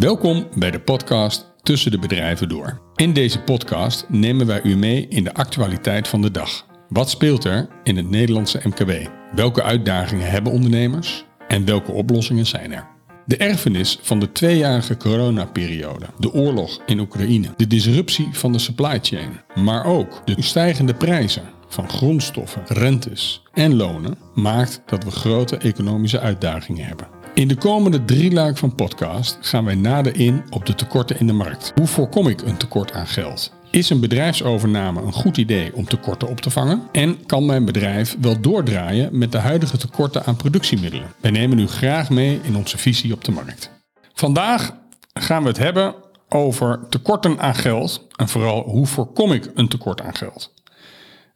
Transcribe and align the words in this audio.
Welkom 0.00 0.48
bij 0.54 0.70
de 0.70 0.80
podcast 0.80 1.52
Tussen 1.62 1.90
de 1.90 1.98
Bedrijven 1.98 2.48
Door. 2.48 2.80
In 2.94 3.12
deze 3.12 3.40
podcast 3.40 4.06
nemen 4.08 4.46
wij 4.46 4.62
u 4.62 4.76
mee 4.76 5.06
in 5.08 5.24
de 5.24 5.34
actualiteit 5.34 6.08
van 6.08 6.22
de 6.22 6.30
dag. 6.30 6.66
Wat 6.88 7.10
speelt 7.10 7.44
er 7.44 7.68
in 7.82 7.96
het 7.96 8.10
Nederlandse 8.10 8.60
MKB? 8.64 9.10
Welke 9.34 9.62
uitdagingen 9.62 10.30
hebben 10.30 10.52
ondernemers? 10.52 11.24
En 11.48 11.64
welke 11.64 11.92
oplossingen 11.92 12.46
zijn 12.46 12.72
er? 12.72 12.88
De 13.26 13.36
erfenis 13.36 13.98
van 14.02 14.20
de 14.20 14.32
tweejarige 14.32 14.96
coronaperiode, 14.96 16.06
de 16.18 16.32
oorlog 16.32 16.80
in 16.86 17.00
Oekraïne, 17.00 17.48
de 17.56 17.66
disruptie 17.66 18.28
van 18.32 18.52
de 18.52 18.58
supply 18.58 18.98
chain, 19.02 19.40
maar 19.54 19.84
ook 19.84 20.22
de 20.24 20.42
stijgende 20.42 20.94
prijzen 20.94 21.44
van 21.68 21.88
grondstoffen, 21.88 22.62
rentes 22.66 23.42
en 23.52 23.76
lonen 23.76 24.18
maakt 24.34 24.82
dat 24.86 25.04
we 25.04 25.10
grote 25.10 25.56
economische 25.56 26.20
uitdagingen 26.20 26.84
hebben. 26.84 27.19
In 27.40 27.48
de 27.48 27.56
komende 27.56 28.04
drie 28.04 28.32
luik 28.32 28.58
van 28.58 28.74
podcast 28.74 29.38
gaan 29.40 29.64
wij 29.64 29.74
nader 29.74 30.16
in 30.16 30.42
op 30.50 30.66
de 30.66 30.74
tekorten 30.74 31.18
in 31.18 31.26
de 31.26 31.32
markt. 31.32 31.72
Hoe 31.74 31.86
voorkom 31.86 32.28
ik 32.28 32.40
een 32.40 32.56
tekort 32.56 32.92
aan 32.92 33.06
geld? 33.06 33.52
Is 33.70 33.90
een 33.90 34.00
bedrijfsovername 34.00 35.02
een 35.02 35.12
goed 35.12 35.36
idee 35.36 35.74
om 35.74 35.84
tekorten 35.84 36.28
op 36.28 36.40
te 36.40 36.50
vangen? 36.50 36.82
En 36.92 37.26
kan 37.26 37.46
mijn 37.46 37.64
bedrijf 37.64 38.16
wel 38.20 38.40
doordraaien 38.40 39.18
met 39.18 39.32
de 39.32 39.38
huidige 39.38 39.76
tekorten 39.76 40.24
aan 40.24 40.36
productiemiddelen? 40.36 41.12
Wij 41.20 41.30
nemen 41.30 41.58
u 41.58 41.66
graag 41.66 42.10
mee 42.10 42.40
in 42.42 42.56
onze 42.56 42.78
visie 42.78 43.12
op 43.12 43.24
de 43.24 43.32
markt. 43.32 43.70
Vandaag 44.14 44.76
gaan 45.12 45.42
we 45.42 45.48
het 45.48 45.58
hebben 45.58 45.94
over 46.28 46.80
tekorten 46.88 47.38
aan 47.38 47.54
geld 47.54 48.06
en 48.16 48.28
vooral 48.28 48.62
hoe 48.62 48.86
voorkom 48.86 49.32
ik 49.32 49.50
een 49.54 49.68
tekort 49.68 50.02
aan 50.02 50.14
geld. 50.14 50.52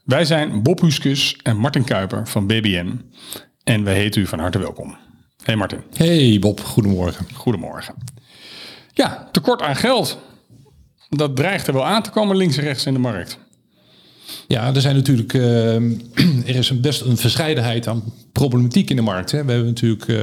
Wij 0.05 0.25
zijn 0.25 0.63
Bob 0.63 0.81
Huskus 0.81 1.37
en 1.43 1.57
Martin 1.57 1.85
Kuiper 1.85 2.29
van 2.29 2.47
BBN 2.47 3.11
en 3.63 3.85
wij 3.85 3.95
heten 3.95 4.23
u 4.23 4.27
van 4.27 4.39
harte 4.39 4.59
welkom. 4.59 5.04
Hey 5.45 5.57
Martin. 5.57 5.83
Hey 5.93 6.39
Bob, 6.41 6.61
goedemorgen. 6.61 7.27
Goedemorgen. 7.35 7.95
Ja, 8.93 9.29
tekort 9.33 9.63
aan 9.63 9.77
geld. 9.77 10.19
Dat 11.09 11.37
dreigt 11.37 11.67
er 11.67 11.73
wel 11.73 11.85
aan 11.85 12.03
te 12.03 12.11
komen 12.11 12.37
links 12.37 12.57
en 12.57 12.65
rechts 12.65 12.87
in 12.87 12.93
de 12.93 12.99
markt. 12.99 13.39
Ja, 14.49 14.75
er 14.75 14.81
zijn 14.81 14.95
natuurlijk 14.95 15.33
uh, 15.33 15.75
er 16.51 16.57
is 16.57 16.71
een 16.71 16.81
best 16.81 17.01
een 17.01 17.17
verscheidenheid 17.17 17.87
aan 17.87 18.03
problematiek 18.33 18.91
in 18.91 18.97
de 18.97 19.03
markt. 19.03 19.31
Hè. 19.31 19.45
We 19.45 19.53
hebben 19.53 19.69
natuurlijk 19.69 20.07
uh, 20.07 20.17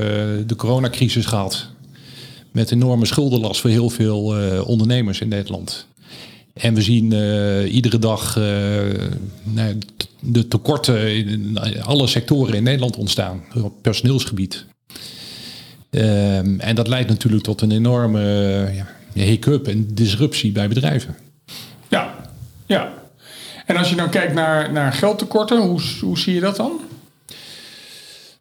de 0.48 0.56
coronacrisis 0.56 1.26
gehad 1.26 1.68
met 2.52 2.72
enorme 2.72 3.06
schuldenlast 3.06 3.62
voor 3.62 3.70
heel 3.70 3.90
veel 3.90 4.42
uh, 4.42 4.68
ondernemers 4.68 5.22
in 5.22 5.28
Nederland. 5.28 5.88
En 6.54 6.74
we 6.74 6.82
zien 6.82 7.14
uh, 7.14 7.74
iedere 7.74 8.00
dag 8.00 8.36
nou, 9.44 9.78
de 10.20 10.48
tekorten 10.48 11.16
in 11.16 11.58
alle 11.84 12.08
sectoren 12.08 12.54
in 12.54 12.64
Nederland 12.64 12.96
ontstaan. 12.96 13.44
Op 13.64 13.74
personeelsgebied. 13.82 14.66
Um, 15.92 16.60
en 16.60 16.76
dat 16.76 16.88
leidt 16.88 17.10
natuurlijk 17.10 17.44
tot 17.44 17.62
een 17.62 17.72
enorme 17.72 18.22
ja, 18.74 19.24
hiccup 19.24 19.68
en 19.68 19.88
disruptie 19.94 20.52
bij 20.52 20.68
bedrijven. 20.68 21.16
Ja, 21.88 22.16
ja. 22.66 22.94
En 23.66 23.78
als 23.78 23.90
je 23.90 23.96
dan 23.96 24.10
kijkt 24.10 24.34
naar, 24.34 24.72
naar 24.72 24.94
geldtekorten, 24.94 25.62
hoe, 25.62 25.82
hoe 26.02 26.20
zie 26.20 26.34
je 26.34 26.40
dat 26.40 26.56
dan? 26.56 26.80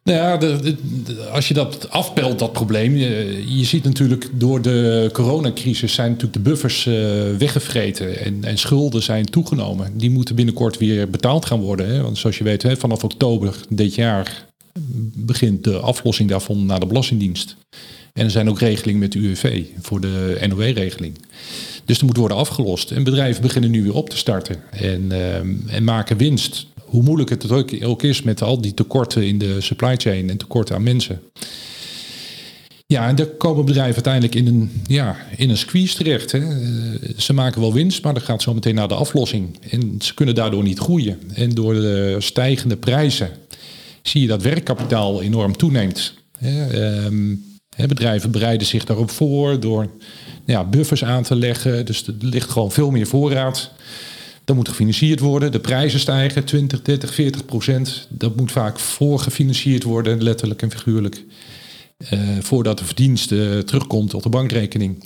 Nou 0.03 0.17
ja, 0.17 0.37
de, 0.37 0.75
de, 1.03 1.27
als 1.27 1.47
je 1.47 1.53
dat 1.53 1.89
afpelt, 1.89 2.39
dat 2.39 2.51
probleem. 2.51 2.95
Je, 2.95 3.43
je, 3.57 3.65
ziet 3.65 3.83
natuurlijk 3.83 4.29
door 4.33 4.61
de 4.61 5.09
coronacrisis 5.13 5.93
zijn 5.93 6.09
natuurlijk 6.09 6.43
de 6.43 6.49
buffers 6.49 6.85
uh, 6.85 6.93
weggevreten 7.37 8.19
en, 8.19 8.43
en, 8.43 8.57
schulden 8.57 9.03
zijn 9.03 9.25
toegenomen. 9.25 9.97
Die 9.97 10.09
moeten 10.09 10.35
binnenkort 10.35 10.77
weer 10.77 11.09
betaald 11.09 11.45
gaan 11.45 11.59
worden. 11.59 11.87
Hè? 11.87 12.01
Want 12.01 12.17
zoals 12.17 12.37
je 12.37 12.43
weet, 12.43 12.63
hè, 12.63 12.77
vanaf 12.77 13.03
oktober 13.03 13.55
dit 13.69 13.95
jaar 13.95 14.45
begint 15.13 15.63
de 15.63 15.79
aflossing 15.79 16.29
daarvan 16.29 16.65
naar 16.65 16.79
de 16.79 16.85
Belastingdienst. 16.85 17.55
En 18.13 18.23
er 18.25 18.31
zijn 18.31 18.49
ook 18.49 18.59
regelingen 18.59 18.99
met 18.99 19.11
de 19.11 19.19
UWV 19.19 19.63
voor 19.81 20.01
de 20.01 20.45
NOW-regeling. 20.47 21.17
Dus 21.85 21.99
er 21.99 22.05
moet 22.05 22.17
worden 22.17 22.37
afgelost. 22.37 22.91
En 22.91 23.03
bedrijven 23.03 23.41
beginnen 23.41 23.71
nu 23.71 23.83
weer 23.83 23.93
op 23.95 24.09
te 24.09 24.17
starten 24.17 24.55
en, 24.71 25.01
uh, 25.11 25.35
en 25.75 25.83
maken 25.83 26.17
winst. 26.17 26.65
Hoe 26.79 27.03
moeilijk 27.03 27.29
het 27.29 27.51
ook 27.83 28.03
is 28.03 28.21
met 28.21 28.41
al 28.41 28.61
die 28.61 28.73
tekorten 28.73 29.27
in 29.27 29.37
de 29.37 29.61
supply 29.61 29.95
chain 29.97 30.29
en 30.29 30.37
tekorten 30.37 30.75
aan 30.75 30.83
mensen. 30.83 31.21
Ja, 32.85 33.07
en 33.07 33.15
daar 33.15 33.25
komen 33.25 33.65
bedrijven 33.65 33.93
uiteindelijk 33.93 34.35
in 34.35 34.47
een, 34.47 34.71
ja, 34.87 35.15
in 35.37 35.49
een 35.49 35.57
squeeze 35.57 35.95
terecht. 35.95 36.31
Hè. 36.31 36.41
Ze 37.17 37.33
maken 37.33 37.61
wel 37.61 37.73
winst, 37.73 38.03
maar 38.03 38.13
dat 38.13 38.23
gaat 38.23 38.41
zo 38.41 38.53
meteen 38.53 38.75
naar 38.75 38.87
de 38.87 38.93
aflossing. 38.93 39.59
En 39.69 39.95
ze 39.99 40.13
kunnen 40.13 40.35
daardoor 40.35 40.63
niet 40.63 40.79
groeien. 40.79 41.19
En 41.33 41.49
door 41.49 41.73
de 41.73 42.15
stijgende 42.19 42.77
prijzen 42.77 43.29
zie 44.01 44.21
je 44.21 44.27
dat 44.27 44.41
werkkapitaal 44.41 45.21
enorm 45.21 45.57
toeneemt. 45.57 46.13
Um, 46.43 47.43
bedrijven 47.77 48.31
bereiden 48.31 48.67
zich 48.67 48.85
daarop 48.85 49.09
voor 49.09 49.59
door 49.59 49.89
ja, 50.45 50.63
buffers 50.63 51.03
aan 51.03 51.23
te 51.23 51.35
leggen. 51.35 51.85
Dus 51.85 52.07
er 52.07 52.13
ligt 52.19 52.49
gewoon 52.49 52.71
veel 52.71 52.91
meer 52.91 53.07
voorraad. 53.07 53.71
Dat 54.43 54.55
moet 54.55 54.69
gefinancierd 54.69 55.19
worden. 55.19 55.51
De 55.51 55.59
prijzen 55.59 55.99
stijgen 55.99 56.43
20, 56.43 56.81
30, 56.81 57.13
40 57.13 57.45
procent. 57.45 58.07
Dat 58.09 58.35
moet 58.35 58.51
vaak 58.51 58.79
voorgefinancierd 58.79 59.83
worden, 59.83 60.23
letterlijk 60.23 60.61
en 60.61 60.71
figuurlijk. 60.71 61.23
Uh, 62.13 62.19
voordat 62.39 62.77
de 62.77 62.85
verdienste 62.85 63.61
terugkomt 63.65 64.09
tot 64.09 64.23
de 64.23 64.29
bankrekening. 64.29 65.03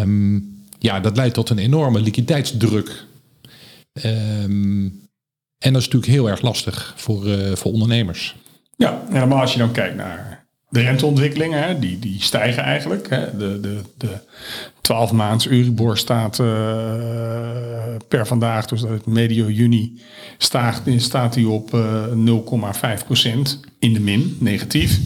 Um, 0.00 0.62
ja, 0.78 1.00
dat 1.00 1.16
leidt 1.16 1.34
tot 1.34 1.50
een 1.50 1.58
enorme 1.58 2.00
liquiditeitsdruk. 2.00 3.04
Um, 4.04 5.03
en 5.58 5.72
dat 5.72 5.82
is 5.82 5.88
natuurlijk 5.88 6.12
heel 6.12 6.28
erg 6.28 6.40
lastig 6.40 6.94
voor, 6.96 7.26
uh, 7.26 7.54
voor 7.54 7.72
ondernemers. 7.72 8.36
Ja, 8.76 9.02
helemaal 9.10 9.40
als 9.40 9.52
je 9.52 9.58
dan 9.58 9.72
kijkt 9.72 9.96
naar 9.96 10.46
de 10.68 10.80
renteontwikkelingen, 10.80 11.62
hè, 11.62 11.78
die, 11.78 11.98
die 11.98 12.22
stijgen 12.22 12.62
eigenlijk. 12.62 13.08
Hè. 13.08 13.36
De, 13.36 13.60
de, 13.60 13.80
de 13.96 14.18
12 14.80 15.12
maands 15.12 15.48
Euribor 15.48 15.98
staat 15.98 16.38
uh, 16.38 16.46
per 18.08 18.26
vandaag, 18.26 18.66
dus 18.66 18.84
medio 19.04 19.48
juni, 19.48 20.00
staat, 20.38 20.82
staat 20.96 21.34
die 21.34 21.48
op 21.48 21.74
uh, 21.74 22.04
0,5% 22.06 22.14
in 23.78 23.92
de 23.92 24.00
min, 24.00 24.36
negatief. 24.40 24.98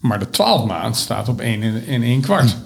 Maar 0.00 0.18
de 0.18 0.30
12 0.30 0.66
maand 0.66 0.96
staat 0.96 1.28
op 1.28 1.40
1 1.40 1.86
en 1.86 2.02
1 2.02 2.20
kwart. 2.20 2.56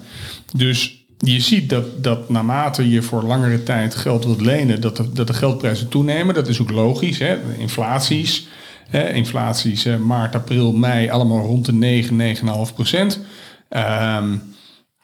Dus 0.55 1.05
je 1.17 1.39
ziet 1.39 1.69
dat, 1.69 2.03
dat 2.03 2.29
naarmate 2.29 2.89
je 2.89 3.01
voor 3.01 3.23
langere 3.23 3.63
tijd 3.63 3.95
geld 3.95 4.25
wilt 4.25 4.41
lenen, 4.41 4.81
dat 4.81 4.97
de, 4.97 5.11
dat 5.11 5.27
de 5.27 5.33
geldprijzen 5.33 5.87
toenemen. 5.87 6.35
Dat 6.35 6.47
is 6.47 6.61
ook 6.61 6.71
logisch. 6.71 7.19
Hè? 7.19 7.37
Inflaties. 7.57 8.47
Hè? 8.89 9.09
Inflaties 9.13 9.85
eh, 9.85 9.97
maart, 9.97 10.35
april, 10.35 10.71
mei, 10.71 11.09
allemaal 11.09 11.45
rond 11.45 11.65
de 11.65 11.73
9, 11.73 12.35
9,5 12.69 12.73
procent. 12.73 13.19
Um, 13.69 14.55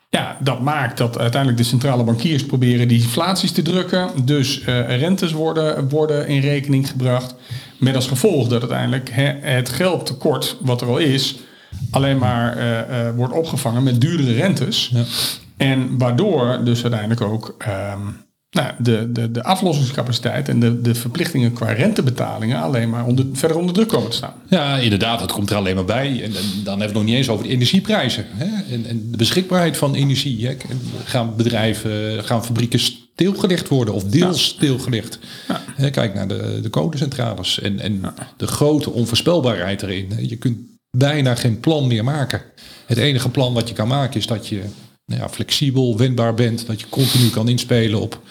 ja, 0.09 0.37
dat 0.39 0.61
maakt 0.61 0.97
dat 0.97 1.19
uiteindelijk 1.19 1.61
de 1.61 1.67
centrale 1.67 2.03
bankiers 2.03 2.45
proberen 2.45 2.87
die 2.87 3.01
inflaties 3.01 3.51
te 3.51 3.61
drukken. 3.61 4.09
Dus 4.25 4.59
uh, 4.59 4.97
rentes 4.97 5.31
worden, 5.31 5.89
worden 5.89 6.27
in 6.27 6.41
rekening 6.41 6.89
gebracht. 6.89 7.35
Met 7.77 7.95
als 7.95 8.07
gevolg 8.07 8.47
dat 8.47 8.61
uiteindelijk 8.61 9.09
hè, 9.11 9.33
het 9.39 9.69
geldtekort 9.69 10.57
wat 10.59 10.81
er 10.81 10.87
al 10.87 10.97
is, 10.97 11.39
alleen 11.91 12.17
maar 12.17 12.57
uh, 12.57 13.09
wordt 13.15 13.33
opgevangen 13.33 13.83
met 13.83 14.01
duurdere 14.01 14.33
rentes. 14.33 14.89
Ja. 14.93 15.03
En 15.63 15.97
waardoor 15.97 16.61
dus 16.63 16.81
uiteindelijk 16.81 17.21
ook 17.21 17.55
um, 17.67 18.21
nou, 18.53 18.71
de, 18.79 19.11
de, 19.11 19.31
de 19.31 19.43
aflossingscapaciteit 19.43 20.49
en 20.49 20.59
de, 20.59 20.81
de 20.81 20.95
verplichtingen 20.95 21.53
qua 21.53 21.71
rentebetalingen 21.71 22.61
alleen 22.61 22.89
maar 22.89 23.05
onder, 23.05 23.25
verder 23.33 23.57
onder 23.57 23.73
druk 23.73 23.87
komen 23.87 24.09
te 24.09 24.15
staan. 24.15 24.33
Ja, 24.47 24.77
inderdaad, 24.77 25.19
dat 25.19 25.31
komt 25.31 25.49
er 25.49 25.55
alleen 25.55 25.75
maar 25.75 25.85
bij. 25.85 26.23
En, 26.23 26.35
en 26.35 26.63
dan 26.63 26.79
hebben 26.79 26.79
we 26.79 26.83
het 26.83 26.93
nog 26.93 27.03
niet 27.03 27.15
eens 27.15 27.29
over 27.29 27.45
de 27.45 27.51
energieprijzen 27.51 28.25
hè? 28.29 28.73
En, 28.73 28.85
en 28.85 29.11
de 29.11 29.17
beschikbaarheid 29.17 29.77
van 29.77 29.95
energie. 29.95 30.47
Hè? 30.47 30.55
Gaan 31.03 31.35
bedrijven, 31.35 32.23
gaan 32.23 32.45
fabrieken 32.45 32.79
stilgelegd 32.79 33.67
worden 33.67 33.93
of 33.93 34.03
deels 34.03 34.47
ja. 34.47 34.55
stilgelegd? 34.55 35.19
Ja. 35.77 35.89
Kijk 35.89 36.13
naar 36.13 36.27
de, 36.27 36.59
de 36.61 36.69
kolencentrales 36.69 37.59
en, 37.59 37.79
en 37.79 37.99
ja. 38.01 38.13
de 38.37 38.47
grote 38.47 38.91
onvoorspelbaarheid 38.91 39.81
erin. 39.81 40.13
Je 40.19 40.35
kunt 40.35 40.57
bijna 40.97 41.35
geen 41.35 41.59
plan 41.59 41.87
meer 41.87 42.03
maken. 42.03 42.41
Het 42.85 42.97
enige 42.97 43.29
plan 43.29 43.53
wat 43.53 43.67
je 43.67 43.75
kan 43.75 43.87
maken 43.87 44.19
is 44.19 44.27
dat 44.27 44.47
je 44.47 44.61
nou 45.05 45.21
ja, 45.21 45.29
flexibel, 45.29 45.97
wendbaar 45.97 46.33
bent. 46.33 46.65
Dat 46.65 46.79
je 46.79 46.89
continu 46.89 47.29
kan 47.29 47.47
inspelen 47.47 48.01
op 48.01 48.21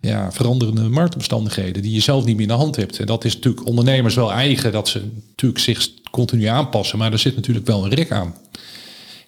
ja, 0.00 0.32
veranderende 0.32 0.88
marktomstandigheden 0.88 1.82
die 1.82 1.92
je 1.92 2.00
zelf 2.00 2.24
niet 2.24 2.34
meer 2.34 2.46
in 2.46 2.52
de 2.52 2.58
hand 2.58 2.76
hebt. 2.76 2.98
En 2.98 3.06
dat 3.06 3.24
is 3.24 3.34
natuurlijk 3.34 3.66
ondernemers 3.66 4.14
wel 4.14 4.32
eigen, 4.32 4.72
dat 4.72 4.88
ze 4.88 5.02
natuurlijk 5.28 5.60
zich 5.60 5.90
continu 6.10 6.44
aanpassen. 6.44 6.98
Maar 6.98 7.12
er 7.12 7.18
zit 7.18 7.36
natuurlijk 7.36 7.66
wel 7.66 7.84
een 7.84 7.94
rek 7.94 8.10
aan. 8.10 8.34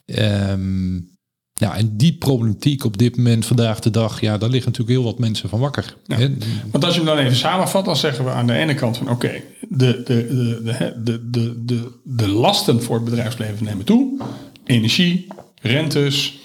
Um, 0.04 1.16
ja, 1.58 1.76
en 1.76 1.96
die 1.96 2.12
problematiek 2.12 2.84
op 2.84 2.98
dit 2.98 3.16
moment, 3.16 3.46
vandaag 3.46 3.80
de 3.80 3.90
dag, 3.90 4.20
ja, 4.20 4.38
daar 4.38 4.48
liggen 4.48 4.70
natuurlijk 4.70 4.98
heel 4.98 5.08
wat 5.10 5.18
mensen 5.18 5.48
van 5.48 5.60
wakker. 5.60 5.96
Ja. 6.06 6.28
Want 6.70 6.84
als 6.84 6.94
je 6.94 7.00
hem 7.00 7.08
dan 7.08 7.18
even 7.18 7.36
samenvat, 7.36 7.84
dan 7.84 7.96
zeggen 7.96 8.24
we 8.24 8.30
aan 8.30 8.46
de 8.46 8.52
ene 8.52 8.74
kant 8.74 8.96
van 8.96 9.10
oké, 9.10 9.42
de, 9.68 10.02
de, 10.04 10.26
de, 10.64 11.00
de, 11.04 11.30
de, 11.30 11.64
de, 11.64 11.92
de 12.04 12.28
lasten 12.28 12.82
voor 12.82 12.94
het 12.94 13.04
bedrijfsleven 13.04 13.64
nemen 13.64 13.84
toe. 13.84 14.20
Energie, 14.64 15.26
rentes, 15.62 16.38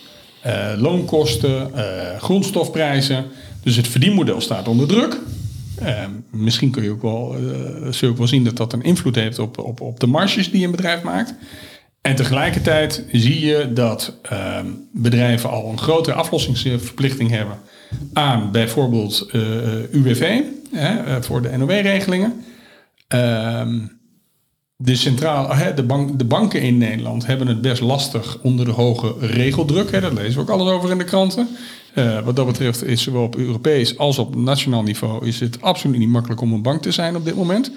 uh, 0.46 0.74
loonkosten, 0.78 1.72
uh, 1.76 1.82
grondstofprijzen. 2.20 3.26
Dus 3.64 3.76
het 3.76 3.88
verdienmodel 3.88 4.42
staat 4.42 4.68
onder 4.68 4.88
druk. 4.88 5.20
Uh, 5.82 6.06
misschien 6.32 6.72
kun 6.72 6.84
je 6.84 6.92
ook 6.92 7.02
wel, 7.02 7.36
zul 7.82 8.08
je 8.08 8.08
ook 8.08 8.18
wel 8.18 8.28
zien 8.28 8.44
dat 8.44 8.58
dat 8.58 8.74
een 8.74 8.84
invloed 8.84 9.16
heeft 9.16 9.40
op, 9.40 9.58
op, 9.58 9.82
op 9.82 10.00
de 10.00 10.08
marges 10.08 10.52
die 10.52 10.66
een 10.66 10.72
bedrijf 10.72 11.02
maakt. 11.02 11.34
En 12.02 12.16
tegelijkertijd 12.16 13.06
zie 13.12 13.46
je 13.46 13.74
dat 13.74 14.18
ehm, 14.22 14.66
bedrijven 14.92 15.50
al 15.50 15.70
een 15.70 15.80
grotere 15.80 16.16
aflossingsverplichting 16.16 17.30
hebben 17.30 17.58
aan 18.14 18.52
bijvoorbeeld 18.52 19.30
UWV 19.92 20.42
hè, 20.72 21.24
voor 21.24 21.42
de 21.42 21.58
NOW-regelingen. 21.58 22.44
Ehm, 23.08 23.80
de, 24.84 24.96
centraal, 24.96 25.76
de, 25.76 25.84
bank, 25.84 26.20
de 26.20 26.26
banken 26.26 26.62
in 26.62 26.78
Nederland 26.78 27.26
hebben 27.26 27.48
het 27.48 27.62
best 27.62 27.82
lastig 27.82 28.38
onder 28.42 28.66
de 28.66 28.72
hoge 28.72 29.16
regeldruk. 29.20 29.92
Hè, 29.92 30.02
daar 30.02 30.14
lezen 30.14 30.34
we 30.34 30.40
ook 30.42 30.60
alles 30.60 30.72
over 30.72 30.92
in 30.92 30.98
de 30.98 31.04
kranten. 31.04 31.48
Uh, 31.96 32.20
wat 32.20 32.36
dat 32.36 32.46
betreft 32.46 32.84
is 32.84 33.02
zowel 33.02 33.24
op 33.24 33.36
Europees 33.36 33.98
als 33.98 34.18
op 34.18 34.36
nationaal 34.36 34.84
niveau 34.84 35.28
is 35.28 35.40
het 35.40 35.62
absoluut 35.62 35.98
niet 35.98 36.10
makkelijk 36.10 36.42
om 36.42 36.54
een 36.54 36.62
bank 36.62 36.82
te 36.82 36.92
zijn 36.92 37.16
op 37.16 37.26
dit 37.26 37.36
moment. 37.36 37.72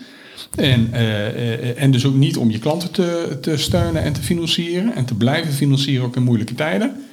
En, 0.54 0.88
uh, 0.92 1.82
en 1.82 1.90
dus 1.90 2.06
ook 2.06 2.14
niet 2.14 2.36
om 2.36 2.50
je 2.50 2.58
klanten 2.58 2.90
te, 2.90 3.38
te 3.40 3.56
steunen 3.56 4.02
en 4.02 4.12
te 4.12 4.22
financieren 4.22 4.94
en 4.94 5.04
te 5.04 5.14
blijven 5.14 5.52
financieren 5.52 6.06
ook 6.06 6.16
in 6.16 6.22
moeilijke 6.22 6.54
tijden. 6.54 7.04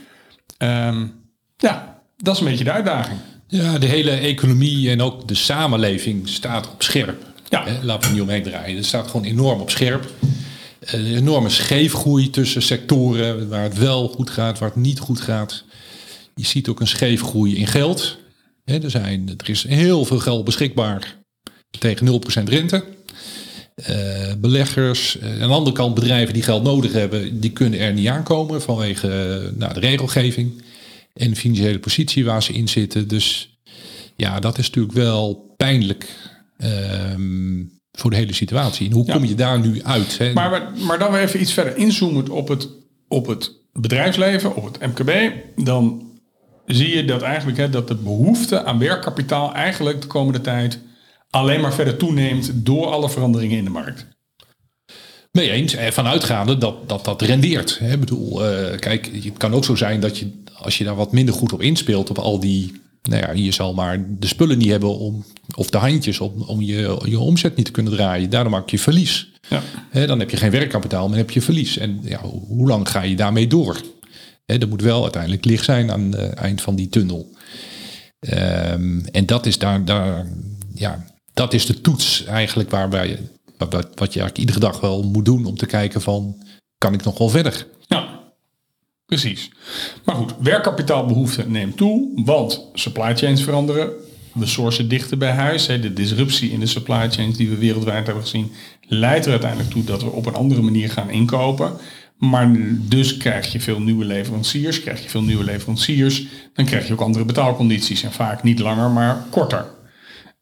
Um, 0.58 1.12
ja, 1.58 2.02
dat 2.18 2.34
is 2.34 2.42
een 2.42 2.48
beetje 2.48 2.64
de 2.64 2.72
uitdaging. 2.72 3.20
Ja, 3.48 3.78
de 3.78 3.86
hele 3.86 4.12
economie 4.12 4.90
en 4.90 5.02
ook 5.02 5.28
de 5.28 5.36
samenleving 5.36 6.30
staat 6.30 6.72
op 6.72 6.84
scherp. 6.84 7.33
Ja. 7.54 7.66
Hè, 7.66 7.84
laten 7.84 8.08
we 8.08 8.14
niet 8.14 8.24
omheen 8.24 8.44
draaien. 8.44 8.76
Het 8.76 8.86
staat 8.86 9.08
gewoon 9.08 9.26
enorm 9.26 9.62
op 9.62 9.70
scherp. 9.70 10.12
Een 10.80 11.16
enorme 11.16 11.50
scheefgroei 11.50 12.30
tussen 12.30 12.62
sectoren 12.62 13.50
waar 13.50 13.64
het 13.64 13.78
wel 13.78 14.08
goed 14.08 14.30
gaat, 14.30 14.60
waar 14.60 14.70
het 14.70 14.78
niet 14.78 15.00
goed 15.00 15.22
gaat. 15.22 15.64
Je 16.36 16.46
ziet 16.46 16.68
ook 16.68 16.80
een 16.80 16.88
scheefgroei 16.88 17.56
in 17.56 17.68
geld. 17.68 18.18
er, 18.66 18.90
zijn, 18.90 19.34
er 19.38 19.50
is 19.50 19.64
heel 19.68 20.06
veel 20.06 20.20
geld 20.20 20.46
beschikbaar 20.46 21.16
tegen 21.80 22.22
0% 22.42 22.44
rente. 22.44 22.84
Uh, 23.90 24.34
beleggers, 24.38 25.18
uh, 25.18 25.42
aan 25.42 25.48
de 25.48 25.56
andere 25.56 25.76
kant 25.76 25.96
bedrijven 25.96 26.34
die 26.34 26.44
geld 26.44 26.64
nodig 26.64 26.92
hebben, 26.92 27.40
die 27.40 27.52
kunnen 27.52 27.80
er 27.80 27.94
niet 27.94 28.08
aankomen 28.08 28.62
vanwege 28.62 29.08
nou, 29.56 29.74
de 29.74 29.80
regelgeving 29.80 30.64
en 31.14 31.30
de 31.30 31.36
financiële 31.36 31.80
positie 31.80 32.26
waar 32.26 32.44
ze 32.44 32.54
in 32.54 32.68
zitten. 32.68 33.08
Dus 33.08 33.58
ja, 34.16 34.40
dat 34.40 34.58
is 34.58 34.68
natuurlijk 34.68 34.94
wel 34.94 35.54
pijnlijk 35.58 36.08
Ehm, 36.64 37.64
voor 37.92 38.10
de 38.10 38.16
hele 38.16 38.34
situatie. 38.34 38.88
En 38.88 38.94
hoe 38.94 39.06
kom 39.06 39.26
je 39.26 39.36
daar 39.36 39.60
nu 39.60 39.84
uit? 39.84 40.18
Hè? 40.18 40.34
Maar, 40.34 40.72
maar 40.88 41.00
dan 41.00 41.12
weer 41.12 41.22
even 41.22 41.42
iets 41.42 41.54
verder 41.54 41.78
inzoomen 41.78 42.30
op 42.30 42.48
het, 42.48 42.68
op 43.08 43.28
het 43.28 43.52
bedrijfsleven, 43.74 44.56
op 44.56 44.64
het 44.64 44.80
MKB. 44.80 45.32
Dan 45.56 46.12
zie 46.66 46.96
je 46.96 47.06
dat 47.06 47.22
eigenlijk 47.22 47.58
hè, 47.58 47.70
dat 47.70 47.88
de 47.88 47.96
behoefte 47.96 48.64
aan 48.64 48.80
werkkapitaal 48.80 49.54
eigenlijk 49.54 50.02
de 50.02 50.08
komende 50.08 50.42
tijd 50.42 50.80
alleen 51.30 51.62
maar 51.62 51.74
verder 51.74 51.98
toeneemt 51.98 52.52
door 52.54 52.86
alle 52.86 53.10
veranderingen 53.10 53.58
in 53.58 53.64
de 53.64 53.70
markt. 53.70 54.08
Mee 55.32 55.52
eens, 55.52 55.76
vanuitgaande 55.90 56.58
dat 56.58 56.90
dat, 56.90 57.06
dat 57.06 57.22
rendeert. 57.22 57.80
Ik 57.92 58.00
bedoel, 58.00 58.52
uh, 58.52 58.78
kijk, 58.80 59.10
het 59.24 59.38
kan 59.38 59.54
ook 59.54 59.66
zo 59.66 59.76
zijn 59.76 60.00
dat 60.00 60.18
je, 60.18 60.32
als 60.54 60.78
je 60.78 60.84
daar 60.84 60.96
wat 60.96 61.12
minder 61.12 61.34
goed 61.34 61.54
op 61.54 61.62
inspeelt, 61.62 62.10
op 62.10 62.18
al 62.18 62.40
die 62.40 62.82
nou 63.10 63.22
ja, 63.22 63.32
je 63.32 63.52
zal 63.52 63.74
maar 63.74 64.06
de 64.10 64.28
spullen 64.28 64.58
niet 64.58 64.70
hebben 64.70 64.98
om, 64.98 65.26
of 65.56 65.70
de 65.70 65.78
handjes 65.78 66.20
om, 66.20 66.42
om 66.42 66.62
je, 66.62 67.02
je 67.06 67.20
omzet 67.20 67.56
niet 67.56 67.66
te 67.66 67.72
kunnen 67.72 67.94
draaien. 67.94 68.30
Daardoor 68.30 68.52
maak 68.52 68.70
je 68.70 68.80
verlies. 68.80 69.32
Ja. 69.50 70.06
dan 70.06 70.20
heb 70.20 70.30
je 70.30 70.38
geen 70.38 70.52
werkkapitaal, 70.52 71.10
maar 71.10 71.18
heb 71.18 71.32
je 71.32 71.42
verlies. 71.42 71.78
En 71.78 72.00
ja, 72.04 72.22
hoe 72.48 72.68
lang 72.68 72.90
ga 72.90 73.02
je 73.02 73.16
daarmee 73.16 73.48
door? 73.48 73.82
He, 74.46 74.58
er 74.58 74.68
moet 74.68 74.82
wel 74.82 75.02
uiteindelijk 75.02 75.46
licht 75.46 75.66
zijn 75.66 75.92
aan 75.92 76.12
het 76.12 76.34
eind 76.34 76.62
van 76.62 76.76
die 76.76 76.90
tunnel. 76.90 77.32
Um, 78.20 79.06
en 79.06 79.26
dat 79.26 79.46
is 79.46 79.58
daar, 79.58 79.86
daar, 79.86 80.28
ja, 80.74 81.06
dat 81.34 81.54
is 81.54 81.66
de 81.66 81.82
toets 81.82 82.26
eigenlijk 82.26 82.70
waarbij 82.70 83.20
wat, 83.58 83.72
wat 83.72 84.14
je 84.14 84.20
eigenlijk 84.20 84.38
iedere 84.38 84.60
dag 84.60 84.80
wel 84.80 85.04
moet 85.04 85.26
doen 85.26 85.46
om 85.46 85.58
te 85.58 85.66
kijken 85.66 86.02
van, 86.02 86.44
kan 86.78 86.94
ik 86.94 87.04
nog 87.04 87.18
wel 87.18 87.30
verder? 87.30 87.68
Precies. 89.14 89.52
Maar 90.04 90.16
goed, 90.16 90.34
werkkapitaalbehoefte 90.40 91.50
neemt 91.50 91.78
toe, 91.78 92.12
want 92.26 92.70
supply 92.74 93.16
chains 93.16 93.44
veranderen. 93.44 93.92
We 94.34 94.46
sourcen 94.46 94.88
dichter 94.88 95.18
bij 95.18 95.32
huis. 95.32 95.66
De 95.66 95.94
disruptie 95.94 96.52
in 96.52 96.60
de 96.60 96.66
supply 96.66 97.12
chains 97.12 97.38
die 97.38 97.50
we 97.50 97.58
wereldwijd 97.58 98.06
hebben 98.06 98.24
gezien, 98.24 98.52
leidt 98.88 99.26
er 99.26 99.32
uiteindelijk 99.32 99.70
toe 99.70 99.84
dat 99.84 100.04
we 100.04 100.10
op 100.10 100.26
een 100.26 100.34
andere 100.34 100.62
manier 100.62 100.90
gaan 100.90 101.10
inkopen. 101.10 101.74
Maar 102.18 102.56
dus 102.80 103.18
krijg 103.18 103.52
je 103.52 103.60
veel 103.60 103.82
nieuwe 103.82 104.06
leveranciers. 104.06 104.82
Krijg 104.82 105.04
je 105.04 105.10
veel 105.10 105.24
nieuwe 105.24 105.44
leveranciers, 105.44 106.26
dan 106.54 106.66
krijg 106.66 106.88
je 106.88 106.94
ook 106.94 107.02
andere 107.02 107.26
betaalcondities. 107.26 108.04
En 108.04 108.12
vaak 108.12 108.44
niet 108.44 108.60
langer, 108.60 108.90
maar 108.90 109.26
korter. 109.30 109.66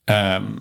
Um, 0.05 0.59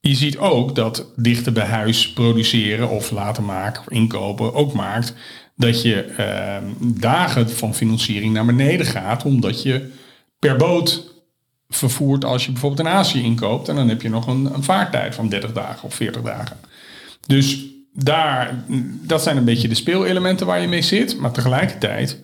je 0.00 0.14
ziet 0.14 0.38
ook 0.38 0.74
dat 0.74 1.12
dichter 1.16 1.52
bij 1.52 1.66
huis 1.66 2.12
produceren 2.12 2.88
of 2.88 3.10
laten 3.10 3.44
maken 3.44 3.80
of 3.80 3.90
inkopen 3.90 4.54
ook 4.54 4.72
maakt 4.72 5.14
dat 5.56 5.82
je 5.82 6.14
uh, 6.18 6.70
dagen 6.80 7.50
van 7.50 7.74
financiering 7.74 8.32
naar 8.32 8.44
beneden 8.44 8.86
gaat, 8.86 9.24
omdat 9.24 9.62
je 9.62 9.92
per 10.38 10.56
boot 10.56 11.14
vervoert 11.68 12.24
als 12.24 12.44
je 12.44 12.52
bijvoorbeeld 12.52 12.88
in 12.88 12.94
Azië 12.94 13.22
inkoopt. 13.22 13.68
En 13.68 13.76
dan 13.76 13.88
heb 13.88 14.02
je 14.02 14.08
nog 14.08 14.26
een, 14.26 14.54
een 14.54 14.62
vaartijd 14.62 15.14
van 15.14 15.28
30 15.28 15.52
dagen 15.52 15.84
of 15.84 15.94
40 15.94 16.22
dagen. 16.22 16.56
Dus 17.26 17.64
daar, 17.92 18.64
dat 19.02 19.22
zijn 19.22 19.36
een 19.36 19.44
beetje 19.44 19.68
de 19.68 19.74
speelelementen 19.74 20.46
waar 20.46 20.60
je 20.60 20.68
mee 20.68 20.82
zit. 20.82 21.18
Maar 21.18 21.32
tegelijkertijd 21.32 22.20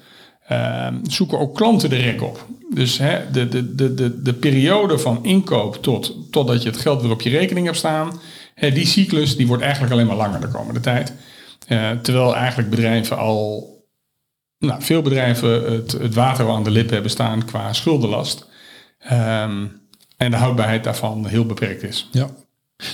uh, 0.52 0.87
zoeken 1.02 1.38
ook 1.38 1.55
klanten 1.55 1.90
de 1.90 1.96
rek 1.96 2.23
op. 2.23 2.46
Dus 2.75 2.99
hè, 2.99 3.31
de, 3.31 3.49
de, 3.49 3.75
de, 3.75 3.94
de, 3.94 4.23
de 4.23 4.34
periode 4.34 4.99
van 4.99 5.25
inkoop 5.25 5.82
tot, 5.82 6.17
totdat 6.31 6.62
je 6.62 6.69
het 6.69 6.79
geld 6.79 7.02
weer 7.02 7.11
op 7.11 7.20
je 7.20 7.31
rekening 7.31 7.67
hebt 7.67 7.79
staan. 7.79 8.20
Hè, 8.55 8.73
die 8.73 8.87
cyclus 8.87 9.37
die 9.37 9.46
wordt 9.46 9.62
eigenlijk 9.62 9.93
alleen 9.93 10.06
maar 10.06 10.17
langer 10.17 10.40
de 10.40 10.49
komende 10.49 10.81
tijd. 10.81 11.12
Uh, 11.69 11.91
terwijl 11.91 12.37
eigenlijk 12.37 12.70
bedrijven 12.70 13.19
al, 13.19 13.70
nou, 14.59 14.82
veel 14.82 15.03
bedrijven 15.03 15.73
het, 15.73 15.93
het 15.93 16.14
water 16.14 16.49
aan 16.49 16.64
de 16.64 16.70
lippen 16.70 16.93
hebben 16.93 17.11
staan 17.11 17.44
qua 17.44 17.73
schuldenlast. 17.73 18.47
Um, 19.12 19.81
en 20.17 20.31
de 20.31 20.37
houdbaarheid 20.37 20.85
daarvan 20.85 21.26
heel 21.26 21.47
beperkt 21.47 21.82
is. 21.82 22.09
Ja. 22.12 22.31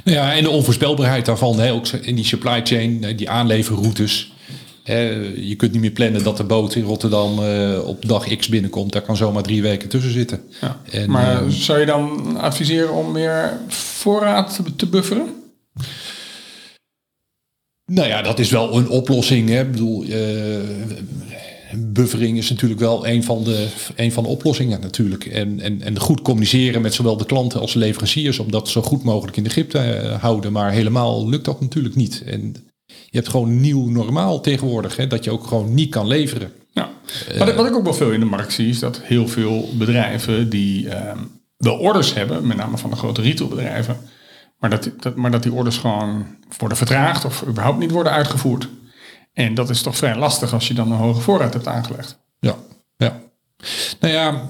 Nou 0.05 0.17
ja, 0.17 0.35
en 0.35 0.43
de 0.43 0.51
onvoorspelbaarheid 0.51 1.27
daarvan, 1.27 1.61
hè, 1.61 1.73
ook 1.73 1.87
in 1.87 2.15
die 2.15 2.25
supply 2.25 2.61
chain, 2.65 3.17
die 3.17 3.31
aanleverroutes. 3.31 4.33
je 5.37 5.55
kunt 5.57 5.73
niet 5.73 5.81
meer 5.81 5.91
plannen 5.91 6.23
dat 6.23 6.37
de 6.37 6.45
boot 6.45 6.75
in 6.75 6.85
Rotterdam 6.85 7.39
uh, 7.39 7.89
op 7.89 8.09
dag 8.09 8.37
X 8.37 8.49
binnenkomt. 8.49 8.93
Daar 8.93 9.03
kan 9.03 9.17
zomaar 9.17 9.43
drie 9.43 9.63
weken 9.63 9.89
tussen 9.89 10.13
zitten. 10.13 10.43
Ja. 10.61 10.81
En, 10.91 11.11
maar 11.11 11.43
uh, 11.43 11.49
zou 11.49 11.79
je 11.79 11.87
dan 11.87 12.37
adviseren 12.37 12.93
om 12.93 13.13
meer 13.13 13.61
voorraad 13.69 14.61
te 14.77 14.87
bufferen? 14.87 15.38
Nou 17.91 18.09
ja, 18.09 18.23
dat 18.23 18.39
is 18.39 18.51
wel 18.51 18.77
een 18.77 18.89
oplossing. 18.89 19.49
Hè. 19.49 19.61
Ik 19.61 19.71
bedoel, 19.71 20.05
uh, 20.05 20.17
buffering 21.77 22.39
is 22.39 22.51
natuurlijk 22.51 22.81
wel 22.81 23.07
een 23.07 23.25
van 23.25 23.45
de, 23.45 23.69
een 23.97 24.13
van 24.13 24.23
de 24.23 24.29
oplossingen 24.29 24.81
natuurlijk. 24.81 25.25
En, 25.27 25.61
en, 25.61 25.83
en 25.83 26.01
goed 26.01 26.23
communiceren 26.23 26.83
met 26.83 26.95
zowel 26.95 27.17
de 27.17 27.27
klanten 27.27 27.61
als 27.61 27.73
de 27.73 27.79
leveranciers 27.79 28.39
om 28.39 28.51
dat 28.51 28.69
zo 28.69 28.83
goed 28.83 29.05
mogelijk 29.05 29.37
in 29.37 29.43
de 29.43 29.51
grip 29.51 29.71
te 29.71 30.01
uh, 30.03 30.23
houden. 30.23 30.53
Maar 30.53 30.71
helemaal 30.73 31.29
lukt 31.29 31.45
dat 31.45 31.61
natuurlijk 31.61 31.95
niet. 31.95 32.23
En 32.27 32.55
je 32.87 33.17
hebt 33.17 33.29
gewoon 33.29 33.61
nieuw 33.61 33.89
normaal 33.89 34.41
tegenwoordig, 34.41 34.97
hè, 34.97 35.07
dat 35.07 35.25
je 35.25 35.31
ook 35.31 35.47
gewoon 35.47 35.75
niet 35.75 35.91
kan 35.91 36.07
leveren. 36.07 36.53
Ja. 36.73 36.91
Wat, 37.39 37.55
wat 37.55 37.67
ik 37.67 37.75
ook 37.75 37.85
wel 37.85 37.95
veel 37.95 38.13
in 38.13 38.21
de 38.21 38.27
markt 38.27 38.53
zie, 38.53 38.69
is 38.69 38.79
dat 38.79 39.01
heel 39.03 39.29
veel 39.29 39.69
bedrijven 39.79 40.49
die 40.49 40.85
uh, 40.85 40.93
wel 41.57 41.77
orders 41.77 42.15
hebben, 42.15 42.47
met 42.47 42.57
name 42.57 42.79
van 42.79 42.91
de 42.91 42.97
grote 42.97 43.23
retailbedrijven, 43.23 43.97
maar 44.59 44.71
dat, 44.71 44.91
dat, 44.99 45.17
maar 45.17 45.31
dat 45.31 45.43
die 45.43 45.53
orders 45.53 45.77
gewoon 45.77 46.27
worden 46.59 46.79
vertraagd 46.79 47.25
of 47.25 47.45
überhaupt 47.47 47.79
niet 47.79 47.91
worden 47.91 48.13
uitgevoerd. 48.13 48.69
En 49.33 49.55
dat 49.55 49.71
is 49.71 49.83
toch 49.83 49.97
vrij 49.97 50.17
lastig 50.17 50.53
als 50.53 50.69
je 50.69 50.75
dan 50.75 50.93
een 50.93 50.99
hoge 50.99 51.21
voorraad 51.21 51.53
hebt 51.53 51.67
aangelegd. 51.67 52.19
Ja, 52.41 52.57
ja. 52.97 53.21
Nou 54.01 54.15
ja, 54.15 54.49